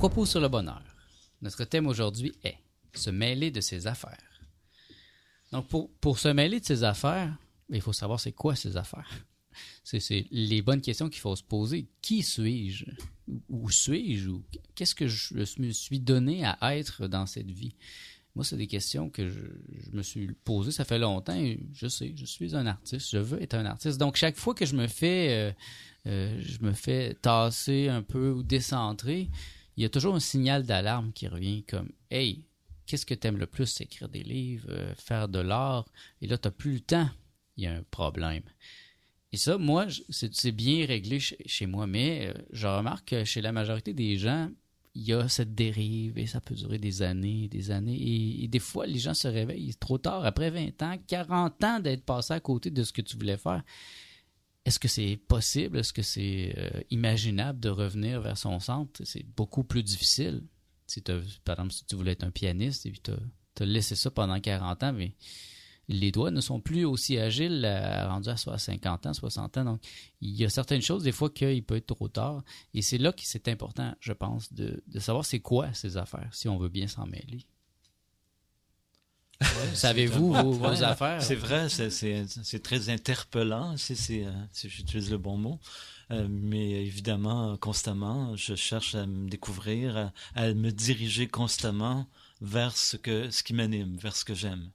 [0.00, 0.82] Propos sur le bonheur.
[1.42, 2.56] Notre thème aujourd'hui est
[2.94, 4.16] se mêler de ses affaires.
[5.52, 7.36] Donc, pour, pour se mêler de ses affaires,
[7.68, 9.10] il faut savoir c'est quoi ses affaires.
[9.84, 11.86] C'est les bonnes questions qu'il faut se poser.
[12.00, 12.86] Qui suis-je?
[13.50, 14.30] Où suis-je?
[14.74, 17.74] Qu'est-ce que je me suis donné à être dans cette vie?
[18.34, 19.40] Moi, c'est des questions que je,
[19.92, 20.70] me suis posées.
[20.70, 21.38] Ça fait longtemps.
[21.74, 23.10] je sais, je suis un artiste.
[23.10, 23.98] Je veux être un artiste.
[23.98, 25.52] Donc, chaque fois que je me fais, euh,
[26.06, 29.28] euh, je me fais tasser un peu ou décentrer,
[29.80, 32.44] il y a toujours un signal d'alarme qui revient comme Hey,
[32.84, 33.80] qu'est-ce que tu aimes le plus?
[33.80, 35.86] Écrire des livres, euh, faire de l'art.
[36.20, 37.08] Et là, tu n'as plus le temps.
[37.56, 38.42] Il y a un problème.
[39.32, 43.52] Et ça, moi, c'est bien réglé chez, moi, mais euh, je remarque que chez la
[43.52, 44.50] majorité des gens,
[44.94, 47.96] il y a cette dérive et ça peut durer des années, des années.
[47.96, 51.80] Et, et des fois, les gens se réveillent trop tard, après 20 ans, 40 ans
[51.80, 53.62] d'être passé à côté de ce que tu voulais faire.
[54.64, 55.78] Est-ce que c'est possible?
[55.78, 59.02] Est-ce que c'est euh, imaginable de revenir vers son centre?
[59.04, 60.42] C'est beaucoup plus difficile.
[60.86, 61.02] Si
[61.44, 63.12] par exemple, si tu voulais être un pianiste et tu
[63.60, 65.14] as laissé ça pendant 40 ans, mais
[65.88, 67.64] les doigts ne sont plus aussi agiles
[68.06, 69.64] rendus à soit 50 ans, 60 ans.
[69.64, 69.80] Donc,
[70.20, 72.44] il y a certaines choses, des fois, qu'il peut être trop tard.
[72.74, 76.48] Et c'est là que c'est important, je pense, de savoir c'est quoi ces affaires, si
[76.48, 77.46] on veut bien s'en mêler.
[79.74, 81.22] Savez-vous vos, affaires?
[81.22, 85.58] C'est vrai, c'est- très interpellant, si, euh, si j'utilise le bon mot.
[86.10, 92.08] Euh, mais évidemment, constamment, je cherche à me découvrir, à, à me diriger constamment
[92.40, 94.70] vers ce, que, ce qui m'anime, vers ce que j'aime.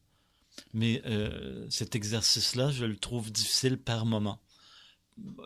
[0.74, 4.40] Mais euh, cet exercice-là, je le trouve difficile par moment.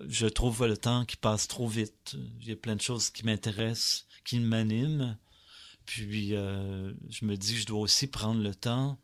[0.08, 2.16] Je trouve le temps qui passe trop vite.
[2.42, 5.18] Il y a plein de choses qui m'intéressent, qui m'animent.
[5.86, 9.00] Puis euh, je me dis que je dois aussi prendre le temps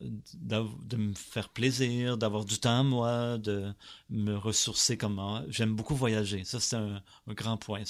[0.00, 3.72] de me faire plaisir, d'avoir du temps à moi, de
[4.10, 5.42] me ressourcer comment.
[5.48, 6.44] J'aime beaucoup voyager.
[6.44, 7.82] Ça, c'est un, grand point.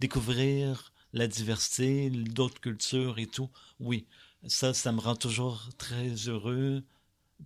[0.00, 3.50] Découvrir la diversité, d'autres cultures et tout.
[3.78, 4.06] Oui,
[4.46, 6.82] ça, ça me rend toujours très heureux.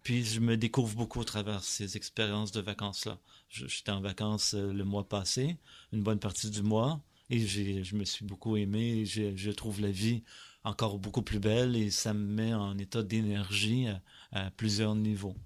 [0.02, 3.18] Puis je me découvre beaucoup au travers ces expériences de vacances-là.
[3.48, 5.56] J'étais en vacances euh, le mois passé,
[5.92, 7.00] une bonne partie du mois,
[7.30, 8.98] et je me suis beaucoup aimé.
[9.00, 10.22] et je trouve la vie
[10.66, 13.86] encore beaucoup plus belle et ça me met en état d'énergie
[14.32, 15.36] à, plusieurs niveaux.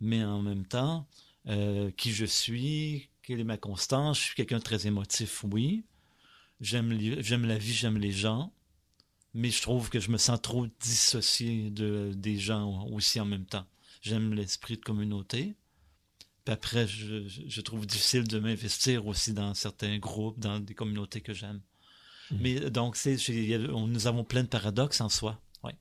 [0.00, 1.08] Mais en même temps,
[1.48, 5.84] euh, qui je suis, quelle est ma constance, je suis quelqu'un de très émotif, oui.
[6.60, 8.52] J'aime la vie, j'aime les gens,
[9.32, 13.46] mais je trouve que je me sens trop dissocié de, des gens aussi en même
[13.46, 13.66] temps.
[14.02, 15.54] J'aime l'esprit de communauté.
[16.44, 21.32] Puis après, je trouve difficile de m'investir aussi dans certains groupes, dans des communautés que
[21.32, 21.60] j'aime.
[22.32, 23.16] Mais donc, c'est,
[23.68, 25.40] nous avons plein de paradoxes en soi.
[25.62, 25.74] Ouais.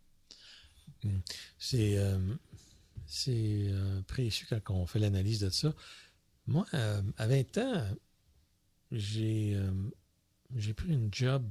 [1.60, 2.18] C'est euh,
[3.06, 5.74] c'est, euh, précieux quand on fait l'analyse de ça.
[6.46, 7.86] Moi, euh, à 20 ans,
[8.92, 9.72] j'ai euh,
[10.56, 11.44] j'ai pris une job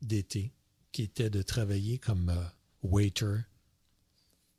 [0.00, 0.52] d'été
[0.92, 2.44] qui était de travailler comme euh,
[2.82, 3.38] waiter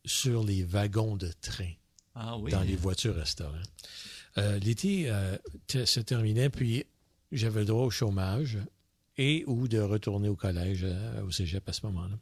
[0.05, 1.71] sur les wagons de train
[2.13, 2.51] Ah oui.
[2.51, 3.57] dans les voitures restaurants.
[4.37, 6.85] Euh, L'été euh, se terminait, puis
[7.31, 8.59] j'avais le droit au chômage
[9.17, 12.17] et ou de retourner au collège, euh, au cégep à ce moment-là.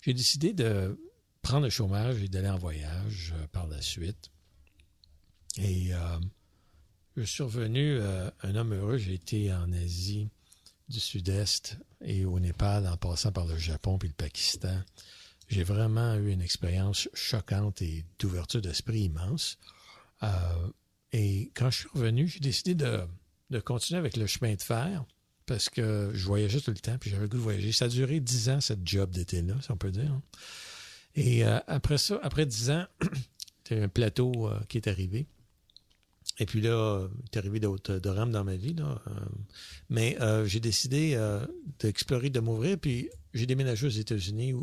[0.00, 0.98] J'ai décidé de
[1.42, 4.30] prendre le chômage et d'aller en voyage euh, par la suite.
[5.56, 6.18] Et euh,
[7.16, 8.96] je suis revenu un homme heureux.
[8.96, 10.28] J'ai été en Asie
[10.88, 14.82] du Sud-Est et au Népal en passant par le Japon puis le Pakistan.
[15.48, 19.58] j'ai vraiment eu une expérience choquante et d'ouverture d'esprit immense.
[21.12, 23.06] Et quand je suis revenu, j'ai décidé de,
[23.50, 25.04] de continuer avec le chemin de fer
[25.46, 27.72] parce que je voyageais tout le temps, puis j'avais le goût de voyager.
[27.72, 30.20] Ça a duré dix ans, cette job d'été-là, si on peut dire.
[31.14, 32.86] Et euh, après ça, après dix ans,
[33.70, 35.26] il y a un plateau euh, qui est arrivé.
[36.38, 38.74] Et puis là, euh, il est arrivé d'autres drames dans ma vie.
[38.74, 39.00] Là.
[39.06, 39.12] Euh,
[39.88, 41.46] mais euh, j'ai décidé euh,
[41.78, 44.54] d'explorer, de m'ouvrir, puis j'ai déménagé aux États-Unis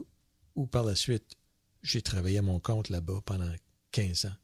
[0.56, 1.38] où par la suite,
[1.84, 3.52] j'ai travaillé à mon compte là-bas pendant
[3.92, 4.36] 15 ans,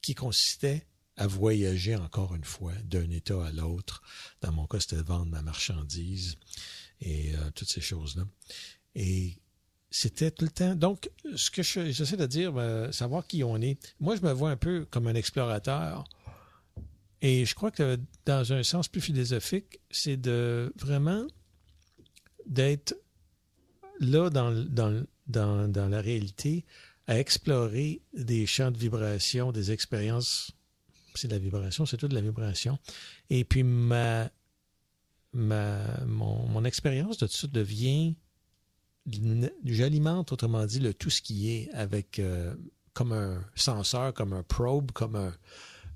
[0.00, 0.86] qui consistait
[1.16, 4.02] à voyager encore une fois d'un État à l'autre.
[4.40, 6.36] Dans mon cas, c'était de vendre ma marchandise
[7.00, 8.24] et euh, toutes ces choses-là.
[8.94, 9.38] Et
[9.90, 10.74] c'était tout le temps.
[10.74, 13.78] Donc, ce que je- j'essaie de dire, euh, savoir qui on est.
[14.00, 16.04] Moi, je me vois un peu comme un explorateur.
[17.20, 21.26] Et je crois que dans un sens plus philosophique, c'est de vraiment
[22.46, 22.96] d'être
[24.00, 24.52] là dans,
[25.26, 26.64] dans la réalité
[27.06, 30.52] à explorer des champs de vibration, des expériences.
[31.14, 32.78] C'est de la vibration, c'est tout de la vibration.
[33.30, 34.30] Et puis ma,
[35.32, 38.14] ma, mon, mon expérience de tout ça devient
[39.64, 42.54] j'alimente, autrement dit, le tout ce qui est avec euh,
[42.94, 45.34] comme un senseur, comme un probe, comme un,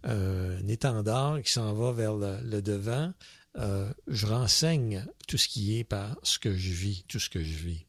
[0.04, 3.12] un étendard qui s'en va vers le, devant.
[3.58, 7.42] Euh, je renseigne tout ce qui est par ce que je vis, tout ce que
[7.42, 7.85] je vis.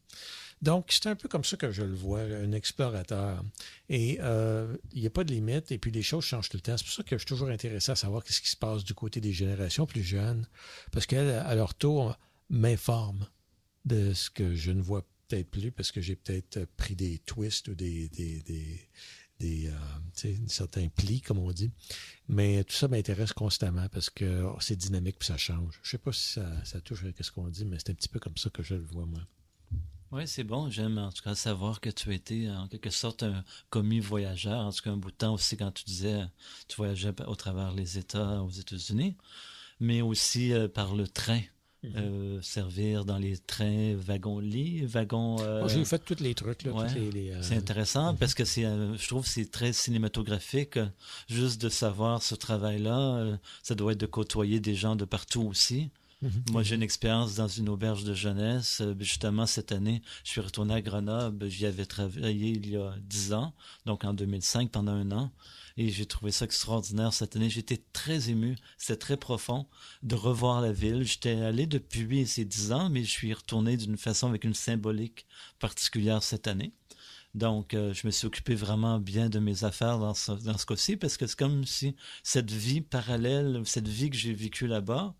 [0.60, 3.44] Donc, c'est un peu comme ça que je le vois, un explorateur.
[3.88, 6.62] Et euh, il n'y a pas de limite, et puis les choses changent tout le
[6.62, 6.76] temps.
[6.76, 8.94] C'est pour ça que je suis toujours intéressé à savoir qu'est-ce qui se passe du
[8.94, 10.46] côté des générations plus jeunes,
[10.90, 12.18] parce qu'elles, à leur tour,
[12.50, 13.26] m'informent
[13.84, 17.68] de ce que je ne vois peut-être plus, parce que j'ai peut-être pris des twists
[17.68, 18.88] ou des, des, des,
[19.38, 21.70] des, euh, certains plis, comme on dit.
[22.28, 25.78] Mais tout ça m'intéresse constamment parce que oh, c'est dynamique puis ça change.
[25.82, 28.08] Je sais pas si ça, ça touche à ce qu'on dit, mais c'est un petit
[28.08, 29.20] peu comme ça que je le vois, moi.
[30.10, 30.70] Oui, c'est bon.
[30.70, 34.60] J'aime en tout cas savoir que tu étais en quelque sorte un commis voyageur.
[34.60, 36.20] En tout cas, un bout de temps aussi quand tu disais
[36.66, 39.16] tu voyageais au travers les États aux États-Unis,
[39.80, 41.40] mais aussi euh, par le train.
[41.84, 45.36] Euh, servir dans les trains wagons-lits, wagons.
[45.40, 46.72] euh, Moi, j'ai fait tous les trucs, ouais.
[47.32, 50.80] euh, C'est intéressant parce que c'est, je trouve, que c'est très cinématographique.
[51.28, 55.90] Juste de savoir ce travail-là, ça doit être de côtoyer des gens de partout aussi.
[56.20, 56.42] Mhm.
[56.50, 58.80] Moi, j'ai une expérience dans une auberge de jeunesse.
[58.80, 61.48] Euh, Justement, cette année, je suis retourné à Grenoble.
[61.48, 63.54] J'y avais travaillé il y a dix ans,
[63.86, 65.30] donc en 2005, pendant un an.
[65.76, 67.48] Et j'ai trouvé ça extraordinaire cette année.
[67.48, 68.56] J'étais très ému.
[68.78, 69.66] C'était très profond
[70.02, 71.04] de revoir la ville.
[71.04, 75.24] J'étais allé depuis ces dix ans, mais je suis retourné d'une façon avec une symbolique
[75.60, 76.72] particulière cette année.
[77.34, 80.66] Donc, euh, je me suis occupé vraiment bien de mes affaires dans ce, dans ce
[80.66, 81.94] cas-ci parce que c'est comme si
[82.24, 85.14] cette vie parallèle, cette vie que j'ai vécue là-bas,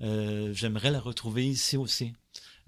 [0.00, 2.12] j'aimerais la retrouver ici aussi.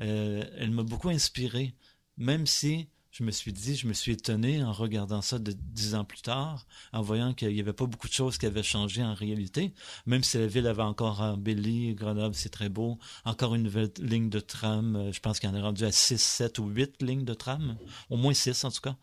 [0.03, 1.75] Euh, elle m'a beaucoup inspiré,
[2.17, 5.95] même si je me suis dit, je me suis étonné en regardant ça de dix
[5.95, 9.03] ans plus tard, en voyant qu'il n'y avait pas beaucoup de choses qui avaient changé
[9.03, 9.73] en réalité,
[10.05, 14.29] même si la ville avait encore embelli, Grenoble, c'est très beau, encore une nouvelle ligne
[14.29, 17.25] de tram, euh, je pense qu'il en est rendu à 6, 7 ou 8 lignes
[17.25, 17.79] de tram,
[18.11, 18.97] au moins 6 en tout cas.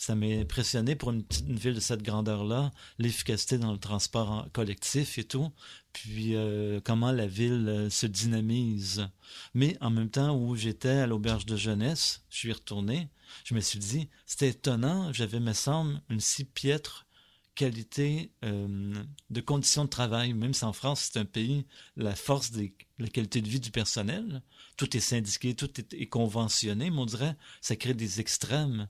[0.00, 5.24] Ça m'a impressionné pour une, ville de cette grandeur-là, l'efficacité dans le transport collectif et
[5.24, 5.52] tout,
[5.92, 9.06] puis euh, comment la ville euh, se dynamise.
[9.52, 13.10] Mais en même temps où j'étais à l'auberge de jeunesse, je suis retourné,
[13.44, 17.06] je me suis dit, c'était étonnant, j'avais, me semble, une si piètre
[17.54, 18.94] qualité euh,
[19.28, 21.66] de conditions de travail, même si en France, c'est un pays,
[21.98, 24.40] la force de la qualité de vie du personnel,
[24.78, 28.88] tout est syndiqué, tout est, est conventionné, mais on dirait ça crée des extrêmes.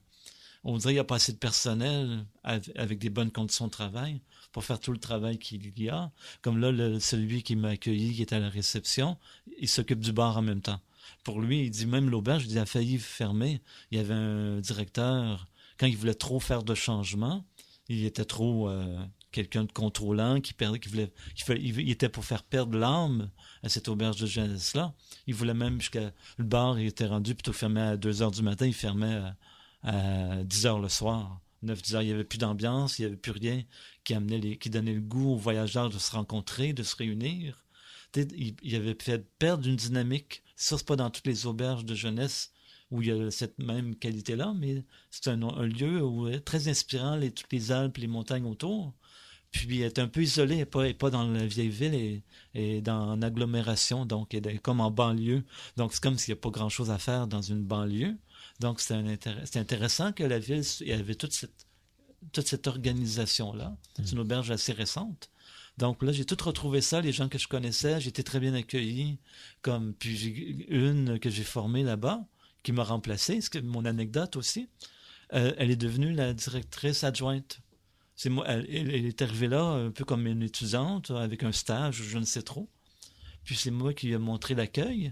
[0.63, 4.21] On dirait qu'il n'y a pas assez de personnel avec, des bonnes conditions de travail
[4.51, 6.11] pour faire tout le travail qu'il y a.
[6.41, 9.17] Comme là, celui qui m'a accueilli, qui est à la réception,
[9.59, 10.79] il s'occupe du bar en même temps.
[11.23, 13.61] Pour lui, il dit même l'auberge, il a failli fermer.
[13.91, 15.47] Il y avait un directeur,
[15.77, 17.43] quand il voulait trop faire de changements,
[17.89, 18.97] il était trop euh,
[19.31, 21.11] quelqu'un de contrôlant, qui perdait, voulait,
[21.59, 23.29] il, était pour faire perdre l'âme
[23.63, 24.93] à cette auberge de jeunesse-là.
[25.27, 28.43] Il voulait même jusqu'à le bar, il était rendu plutôt fermé à 2 heures du
[28.43, 29.35] matin, il fermait à,
[29.83, 31.41] à 10 heures le soir.
[31.63, 33.63] 9-10 heures, il n'y avait plus d'ambiance, il n'y avait plus rien
[34.03, 37.63] qui amenait les, qui donnait le goût aux voyageurs de se rencontrer, de se réunir.
[38.15, 40.43] Il, il avait fait perdre une dynamique.
[40.55, 42.51] Ça, c'est pas dans toutes les auberges de jeunesse
[42.91, 47.31] où il y a cette même qualité-là, mais c'est un, lieu où très inspirant, les,
[47.31, 48.93] toutes les Alpes, les montagnes autour.
[49.51, 52.23] Puis il est un peu isolé, et pas, et pas dans la vieille ville, et,
[52.53, 55.43] et dans une agglomération, donc est comme en banlieue.
[55.77, 58.17] Donc c'est comme s'il n'y a pas grand-chose à faire dans une banlieue.
[58.59, 61.67] Donc c'est intéress intéressant que la ville il y avait toute cette,
[62.31, 63.69] toute cette organisation-là.
[63.69, 64.03] Mm.
[64.05, 65.29] C'est une auberge assez récente.
[65.77, 69.19] Donc là, j'ai tout retrouvé ça, les gens que je connaissais, j'étais très bien accueilli.
[69.61, 72.25] Comme, puis j'ai une que j'ai formée là-bas,
[72.63, 74.69] qui m'a remplacé, c'est mon anecdote aussi.
[75.33, 77.61] Euh, elle est devenue la directrice adjointe.
[78.21, 82.03] C'est moi, elle, elle- est arrivée là un peu comme une étudiante avec un stage,
[82.03, 82.69] je ne sais trop.
[83.43, 85.11] Puis c'est moi qui lui ai montré l'accueil.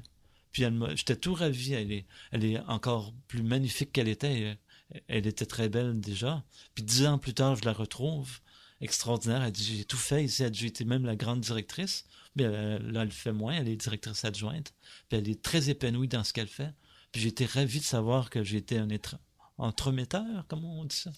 [0.51, 1.73] Puis j'étais tout ravi.
[1.73, 4.59] Elle est, elle est encore plus magnifique qu'elle était.
[5.07, 6.43] Elle, était très belle déjà.
[6.75, 8.41] Puis dix ans plus tard, je la retrouve
[8.79, 9.41] extraordinaire.
[9.41, 10.43] Elle dit j'ai tout fait ici.
[10.43, 12.05] Elle dit été même la grande directrice.
[12.35, 13.55] Mais elle- là, elle fait moins.
[13.55, 14.71] Elle est directrice adjointe.
[15.09, 16.75] Puis elle est très épanouie dans ce qu'elle fait.
[17.11, 19.17] Puis été ravi de savoir que été un étra-
[19.57, 21.11] entremetteur, comment on dit ça?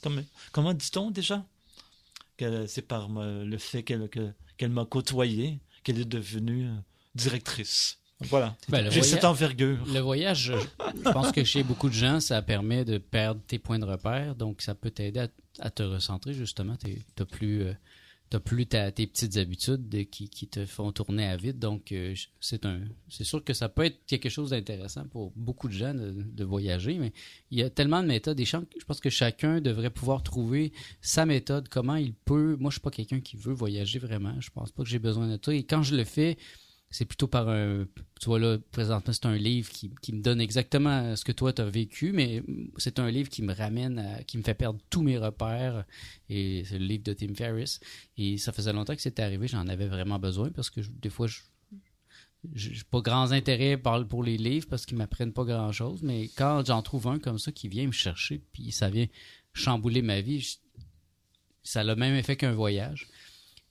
[0.53, 1.45] Comment, dit-on déjà?
[2.67, 6.75] C'est par me- le fait qu'elle que- qu'elle m'a côtoyé qu'elle est devenue euh,
[7.15, 7.97] directrice.
[8.21, 8.55] Voilà.
[8.69, 9.79] Ben, J'ai cette envergure.
[9.87, 13.57] Le voyage, je, je pense que chez beaucoup de gens, ça permet de perdre tes
[13.57, 14.35] points de repère.
[14.35, 15.27] Donc, ça peut t'aider à,
[15.59, 16.75] à te recentrer, justement.
[16.77, 17.73] Tu n'as plus, euh,
[18.31, 21.59] t'as plus ta- tes petites habitudes de- qui, te font tourner à vide.
[21.59, 22.79] Donc, euh, c'est un,
[23.09, 26.97] c'est sûr que ça peut être quelque chose d'intéressant pour beaucoup de gens de, voyager.
[26.97, 27.11] Mais
[27.51, 28.39] il y a tellement de méthodes.
[28.39, 28.57] Et je
[28.87, 30.71] pense que chacun devrait pouvoir trouver
[31.01, 32.55] sa méthode, comment il peut.
[32.57, 34.39] Moi, je suis pas quelqu'un qui veut voyager vraiment.
[34.39, 35.53] Je pense pas que j'ai besoin de ça.
[35.53, 36.37] Et quand je le fais,
[36.91, 37.87] c'est plutôt par un.
[38.19, 41.61] Tu vois, là, présentement, c'est un livre qui, me donne exactement ce que toi, tu
[41.61, 42.43] as vécu, mais
[42.77, 45.85] c'est un livre qui me ramène, à- qui me fait perdre tous mes repères.
[46.29, 47.79] Et c'est le livre de Tim Ferriss.
[48.17, 51.27] Et ça faisait longtemps que c'était arrivé, j'en avais vraiment besoin parce que des fois,
[51.27, 51.39] je.
[52.55, 56.65] J'ai pas grands intérêts pour les livres parce qu'ils m'apprennent pas grand chose, mais quand
[56.65, 59.05] j'en trouve un comme ça qui vient me chercher, puis ça vient
[59.53, 60.57] chambouler ma vie,
[61.61, 63.07] ça a le même effet qu'un voyage.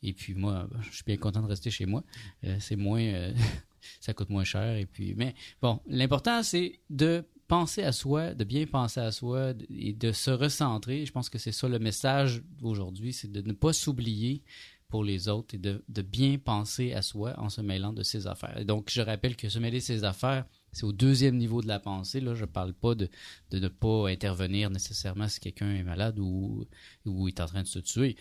[0.02, 2.02] Et puis moi, ben, je suis bien content de rester chez moi.
[2.44, 3.32] Euh, c'est moins, euh,
[4.00, 4.76] ça coûte moins cher.
[4.76, 9.54] Et puis, mais bon, l'important c'est de penser à soi, de bien penser à soi
[9.76, 11.04] et de se recentrer.
[11.04, 14.44] Je pense que c'est ça le message aujourd'hui, c'est de ne pas s'oublier
[14.90, 18.58] pour les autres et de, bien penser à soi en se mêlant de ses affaires.
[18.58, 21.80] Et donc, je rappelle que se mêler ses affaires, c'est au deuxième niveau de la
[21.80, 22.20] pensée.
[22.20, 23.08] Là, je parle pas de,
[23.50, 26.66] de ne pas intervenir nécessairement si quelqu'un est malade ou,
[27.06, 28.16] ou est en train de se tuer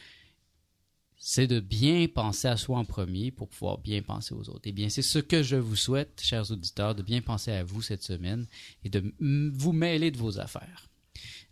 [1.20, 4.62] c'est de bien penser à soi en premier pour pouvoir bien penser aux autres.
[4.64, 7.82] Eh bien, c'est ce que je vous souhaite, chers auditeurs, de bien penser à vous
[7.82, 8.48] cette semaine
[8.86, 10.90] et de vous mêler de vos affaires.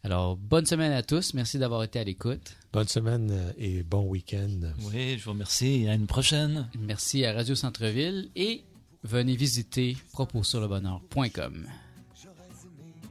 [0.04, 1.34] Alors, bonne semaine à tous.
[1.34, 2.56] Merci d'avoir été à l'écoute.
[2.72, 4.72] Bonne semaine euh, et bon week-end.
[4.84, 5.86] Oui, je vous remercie.
[5.90, 6.70] À une prochaine.
[6.80, 8.64] Merci à Radio Centre-Ville et
[9.04, 11.68] venez visiter propossurlebonheur.com.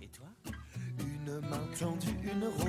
[0.01, 0.27] Et toi?
[1.01, 2.66] Une main tendue, une rose.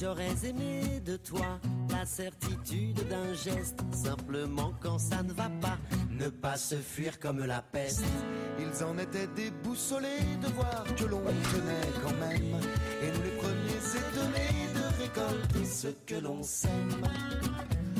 [0.00, 1.58] J'aurais aimé de toi
[1.90, 3.80] la certitude d'un geste.
[3.92, 5.76] Simplement quand ça ne va pas,
[6.10, 8.04] ne pas se fuir comme la peste.
[8.60, 12.60] Ils en étaient déboussolés de voir que l'on tenait quand même.
[13.02, 17.02] Et nous les premiers étonnés de récolter ce que l'on sème.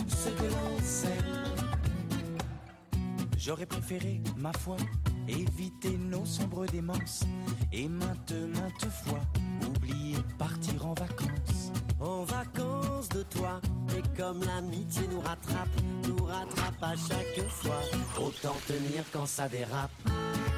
[0.07, 1.49] Ce que l'on sème.
[3.36, 4.76] J'aurais préféré, ma foi,
[5.26, 7.24] éviter nos sombres démences
[7.72, 9.20] et maintes, maintes fois
[9.66, 11.38] oublier partir en vacances.
[12.01, 13.61] En vacances de toi,
[13.96, 15.68] et comme l'amitié nous rattrape,
[16.07, 17.80] nous rattrape à chaque fois.
[18.16, 19.90] Autant tenir quand ça dérape.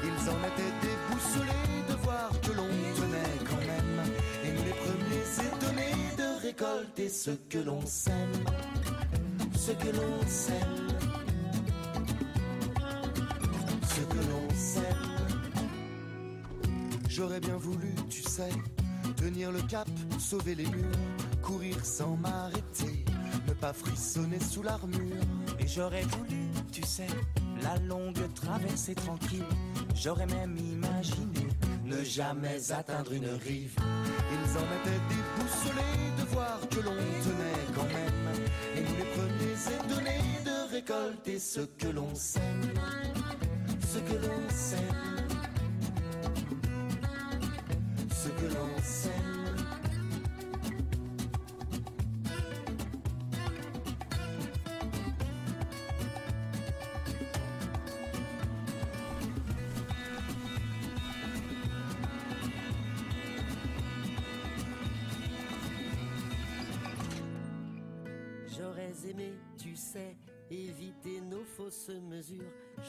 [0.03, 4.01] Ils en étaient déboussolés de voir que l'on tenait quand même.
[4.43, 8.33] Et nous les premiers étonnés de récolter ce que l'on sème.
[9.55, 10.87] Ce que l'on sème.
[13.89, 15.11] Ce que l'on sème.
[17.09, 18.49] J'aurais bien voulu, tu sais,
[19.17, 19.87] tenir le cap,
[20.17, 20.97] sauver les murs,
[21.51, 23.05] courir sans m'arrêter,
[23.47, 25.23] ne pas frissonner sous l'armure.
[25.59, 27.07] Et j'aurais voulu, tu sais,
[27.61, 29.45] la longue traversée tranquille.
[29.93, 31.47] J'aurais même imaginé
[31.83, 33.75] Ne jamais atteindre une rive.
[34.35, 36.95] Ils en étaient déboussolés de voir que l'on
[37.25, 38.27] tenait quand même.
[38.75, 42.73] Et nous les premiers étonnés de récolter ce que l'on sème.
[43.91, 44.79] Ce que l'on sème.
[48.09, 49.30] Ce que l'on sème.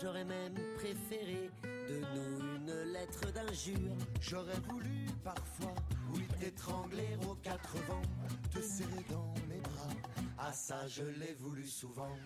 [0.00, 3.96] J'aurais même préféré de nous une lettre d'injure.
[4.20, 5.74] J'aurais voulu parfois,
[6.14, 8.02] oui, t'étrangler aux quatre vents,
[8.50, 9.94] te serrer dans mes bras.
[10.38, 12.16] Ah ça, je l'ai voulu souvent.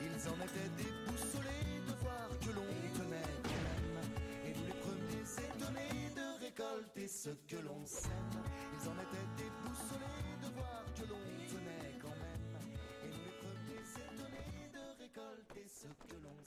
[0.00, 3.98] Ils en étaient déboussolés de voir que l'on tenait quand même.
[4.44, 8.10] Et les premiers étonnés de récolter ce que l'on sème.
[8.74, 12.54] Ils en étaient déboussolés de voir que l'on tenait quand même.
[13.04, 16.38] Et les premiers étonnés de récolter ce que l'on